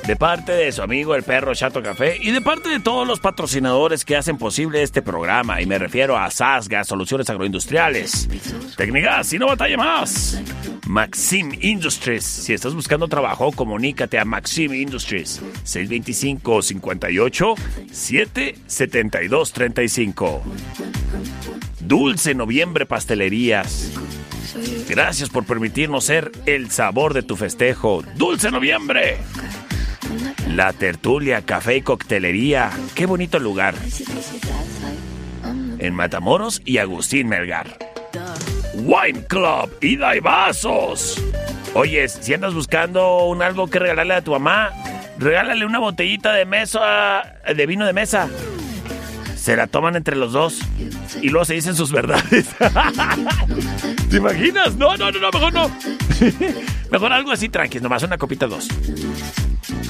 De 0.06 0.18
parte 0.18 0.52
de 0.52 0.72
su 0.74 0.82
amigo 0.82 1.16
el 1.16 1.24
perro 1.24 1.56
Chato 1.56 1.82
Café 1.82 2.18
y 2.20 2.32
de 2.32 2.42
parte 2.42 2.68
de 2.68 2.82
todos 2.82 3.08
los 3.08 3.22
patrocinadores 3.22 4.04
que 4.04 4.18
hacen 4.18 4.38
posible 4.38 4.84
este 4.84 5.02
programa, 5.02 5.62
y 5.62 5.66
me 5.66 5.80
refiero 5.80 6.18
a 6.18 6.30
Sasga, 6.30 6.84
Soluciones 6.84 7.30
Agroindustriales, 7.30 8.28
Técnicas 8.76 9.32
y 9.32 9.40
no 9.40 9.48
batalla 9.48 9.78
más. 9.78 10.42
Maxim 10.88 11.52
Industries. 11.62 12.26
Si 12.26 12.54
estás 12.54 12.76
buscando 12.76 13.08
trabajo, 13.08 13.54
comunícate 13.54 14.20
a 14.20 14.26
Maxim 14.26 14.74
Industries. 14.74 15.42
625 15.64 16.62
58 16.62 17.56
772 17.90 19.54
35. 19.54 20.44
Dulce 21.80 22.36
Noviembre 22.36 22.86
Pastelerías. 22.86 23.92
Gracias 24.90 25.30
por 25.30 25.46
permitirnos 25.46 26.04
ser 26.04 26.32
el 26.46 26.70
sabor 26.72 27.14
de 27.14 27.24
tu 27.24 27.38
festejo. 27.38 28.04
Dulce 28.18 28.52
Noviembre. 28.52 29.18
La 30.50 30.74
Tertulia, 30.74 31.42
Café 31.42 31.78
y 31.78 31.82
Coctelería. 31.82 32.72
Qué 32.96 33.06
bonito 33.06 33.40
lugar. 33.40 33.76
En 35.80 35.94
Matamoros 35.94 36.62
y 36.66 36.78
Agustín 36.78 37.28
Melgar. 37.28 37.78
Wine 38.76 39.26
Club 39.28 39.72
y 39.82 39.98
vasos. 40.20 41.22
Oye, 41.74 42.08
si 42.08 42.34
andas 42.34 42.54
buscando 42.54 43.26
un 43.26 43.42
algo 43.42 43.68
que 43.68 43.80
regalarle 43.80 44.14
a 44.14 44.22
tu 44.22 44.32
mamá, 44.32 44.72
regálale 45.18 45.66
una 45.66 45.80
botellita 45.80 46.34
de 46.34 46.46
mesa 46.46 47.36
de 47.56 47.66
vino 47.66 47.86
de 47.86 47.94
mesa. 47.94 48.30
Se 49.36 49.56
la 49.56 49.68
toman 49.68 49.96
entre 49.96 50.16
los 50.16 50.32
dos 50.32 50.60
y 51.22 51.30
luego 51.30 51.46
se 51.46 51.56
dicen 51.56 51.76
sus 51.76 51.92
verdades. 51.92 52.48
¿Te 54.10 54.18
imaginas? 54.18 54.76
No, 54.76 54.96
no, 54.96 55.12
no, 55.12 55.20
no, 55.20 55.32
mejor 55.32 55.54
no. 55.54 55.72
mejor 56.92 57.12
algo 57.12 57.32
así 57.32 57.50
tranqui, 57.50 57.80
nomás 57.80 58.04
una 58.04 58.18
copita 58.18 58.48
dos. 58.48 58.70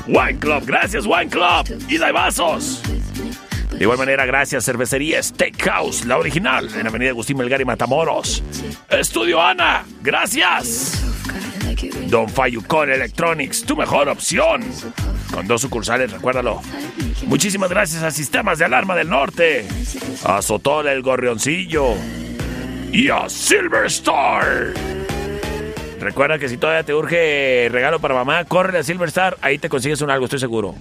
Wine 0.08 0.40
Club, 0.40 0.64
gracias 0.66 1.06
Wine 1.06 1.30
Club 1.30 1.66
y 1.90 1.98
vasos. 1.98 2.82
De 3.72 3.84
igual 3.84 3.98
manera, 3.98 4.26
gracias 4.26 4.66
Cervecería 4.66 5.22
Steakhouse, 5.22 6.06
la 6.06 6.18
original, 6.18 6.70
en 6.78 6.88
Avenida 6.88 7.10
Agustín 7.10 7.38
Melgar 7.38 7.62
y 7.62 7.66
Matamoros. 7.66 8.44
Estudio 8.90 9.42
Ana, 9.42 9.84
gracias. 10.02 11.04
Don 12.08 12.30
Fayucon 12.30 12.92
Electronics, 12.92 13.64
tu 13.64 13.76
mejor 13.76 14.10
opción. 14.10 14.64
Con 15.34 15.48
dos 15.48 15.62
sucursales, 15.62 16.12
recuérdalo. 16.12 16.62
Muchísimas 17.26 17.70
gracias 17.70 18.04
a 18.04 18.12
Sistemas 18.12 18.60
de 18.60 18.66
Alarma 18.66 18.96
del 18.96 19.10
Norte, 19.10 19.66
a 20.24 20.42
Sotol 20.42 20.88
el 20.88 21.02
Gorrioncillo 21.02 21.96
y 22.92 23.10
a 23.10 23.28
Silver 23.28 23.86
Star. 23.88 24.74
Recuerda 26.04 26.38
que 26.38 26.50
si 26.50 26.58
todavía 26.58 26.84
te 26.84 26.94
urge 26.94 27.70
regalo 27.72 28.00
para 28.00 28.14
mamá, 28.14 28.44
corre 28.46 28.78
a 28.78 28.84
Silver 28.84 29.08
Star, 29.08 29.38
ahí 29.42 29.58
te 29.58 29.70
consigues 29.70 30.02
un 30.02 30.12
algo, 30.12 30.26
estoy 30.26 30.40
seguro. 30.40 30.76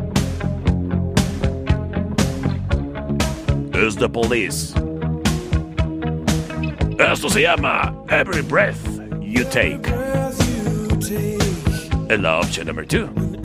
Es 3.74 3.97
The 3.97 4.09
Police. 4.09 4.74
Esto 7.01 7.28
se 7.28 7.43
llama 7.43 7.93
Every 8.11 8.43
Breath 8.43 8.78
You 9.20 9.45
Take. 9.45 9.86
Es 12.09 12.20
la 12.20 12.38
opción 12.38 12.66
number 12.66 12.84
two. 12.84 13.39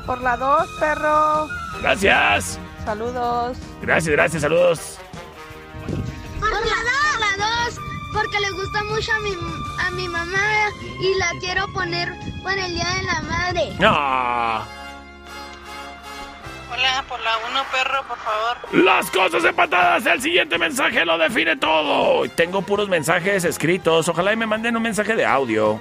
Por 0.06 0.20
la 0.20 0.36
2, 0.36 0.68
perro. 0.78 1.48
Gracias. 1.82 2.60
Saludos. 2.84 3.56
Gracias, 3.82 4.12
gracias, 4.14 4.42
saludos. 4.42 4.98
Por 6.38 6.48
la 6.48 6.58
2, 6.58 6.64
la 7.18 7.44
2, 7.66 7.80
porque 8.12 8.38
le 8.38 8.52
gusta 8.52 8.84
mucho 8.84 9.10
a 9.10 9.18
mi, 9.18 9.32
a 9.84 9.90
mi 9.90 10.06
mamá 10.06 10.70
y 11.00 11.18
la 11.18 11.30
quiero 11.40 11.66
poner 11.72 12.12
para 12.44 12.66
el 12.66 12.72
Día 12.72 12.88
de 12.94 13.02
la 13.02 13.20
Madre. 13.22 13.72
Ah, 13.82 14.64
Hola, 16.74 17.04
por 17.08 17.20
la 17.20 17.32
1, 17.50 17.62
perro, 17.70 18.08
por 18.08 18.18
favor. 18.18 18.84
las 18.84 19.10
cosas 19.10 19.44
empatadas. 19.44 20.04
El 20.06 20.20
siguiente 20.20 20.58
mensaje 20.58 21.04
lo 21.04 21.16
define 21.18 21.56
todo. 21.56 22.28
Tengo 22.30 22.62
puros 22.62 22.88
mensajes 22.88 23.44
escritos. 23.44 24.08
Ojalá 24.08 24.32
y 24.32 24.36
me 24.36 24.46
manden 24.46 24.76
un 24.76 24.82
mensaje 24.82 25.14
de 25.14 25.24
audio. 25.24 25.80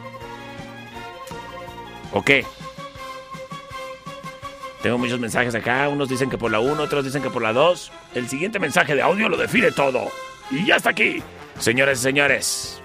¿O 2.12 2.22
qué? 2.22 2.46
Tengo 4.84 4.98
muchos 4.98 5.20
mensajes 5.20 5.56
acá. 5.56 5.90
Unos 5.90 6.10
dicen 6.10 6.30
que 6.30 6.38
por 6.38 6.52
la 6.52 6.60
1, 6.60 6.84
otros 6.84 7.04
dicen 7.06 7.24
que 7.24 7.30
por 7.30 7.42
la 7.42 7.54
2. 7.54 7.92
El 8.14 8.28
siguiente 8.30 8.60
mensaje 8.60 8.94
de 8.94 9.02
audio 9.02 9.30
lo 9.30 9.38
define 9.38 9.72
todo. 9.72 10.10
Y 10.52 10.66
ya 10.66 10.76
está 10.76 10.92
aquí. 10.92 11.24
Señores 11.58 12.00
y 12.00 12.04
señores. 12.04 12.84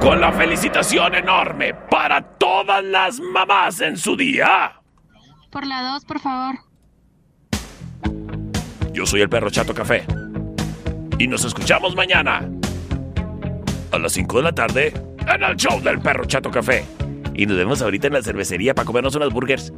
Con 0.00 0.20
la 0.20 0.30
felicitación 0.32 1.14
enorme 1.14 1.74
para 1.74 2.22
todas 2.22 2.84
las 2.84 3.18
mamás 3.18 3.80
en 3.80 3.96
su 3.96 4.16
día. 4.16 4.80
Por 5.50 5.66
la 5.66 5.82
2, 5.82 6.04
por 6.04 6.20
favor. 6.20 6.67
Yo 8.98 9.06
soy 9.06 9.20
el 9.20 9.28
perro 9.28 9.48
Chato 9.48 9.72
Café. 9.72 10.02
Y 11.20 11.28
nos 11.28 11.44
escuchamos 11.44 11.94
mañana. 11.94 12.50
A 13.92 13.98
las 14.00 14.10
5 14.10 14.38
de 14.38 14.42
la 14.42 14.52
tarde 14.52 14.92
en 15.24 15.40
el 15.40 15.54
show 15.54 15.80
del 15.80 16.00
perro 16.00 16.24
Chato 16.24 16.50
Café. 16.50 16.84
Y 17.32 17.46
nos 17.46 17.56
vemos 17.56 17.80
ahorita 17.80 18.08
en 18.08 18.14
la 18.14 18.22
cervecería 18.24 18.74
para 18.74 18.86
comernos 18.86 19.14
unas 19.14 19.32
burgers. 19.32 19.72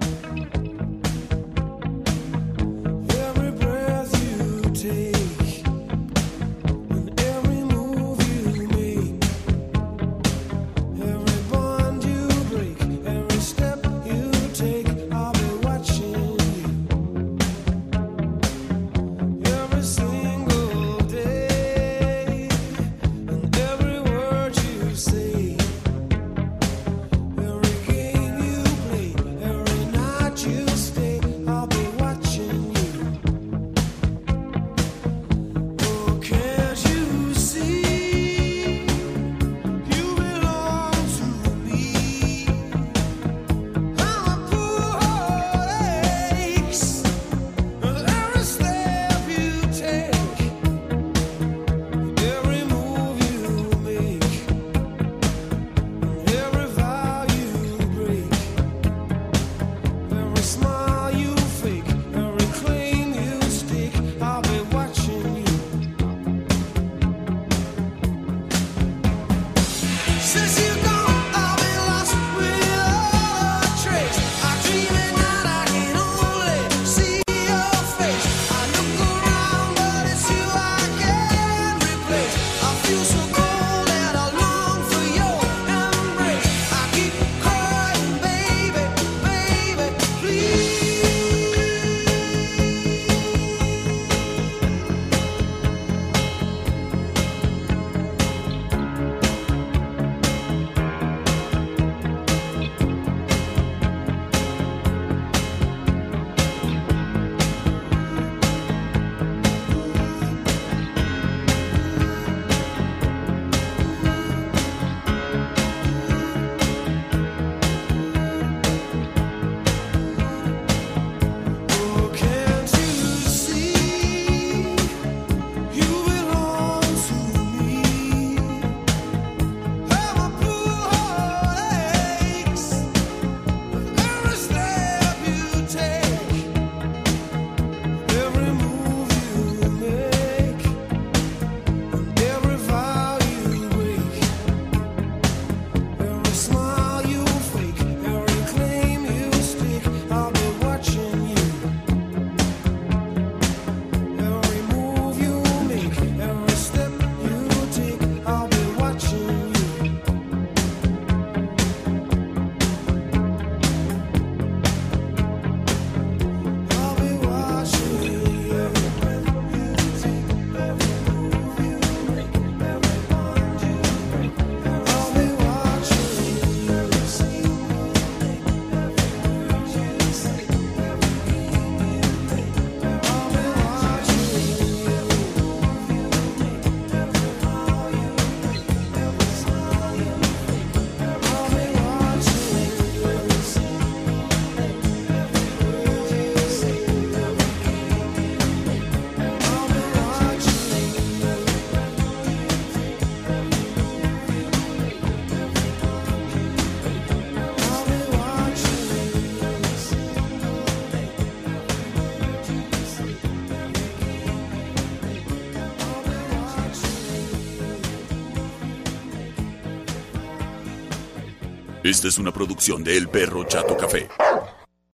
Esta 222.00 222.08
es 222.08 222.18
una 222.18 222.32
producción 222.32 222.82
de 222.82 222.96
El 222.96 223.10
Perro 223.10 223.44
Chato 223.44 223.76
Café. 223.76 224.08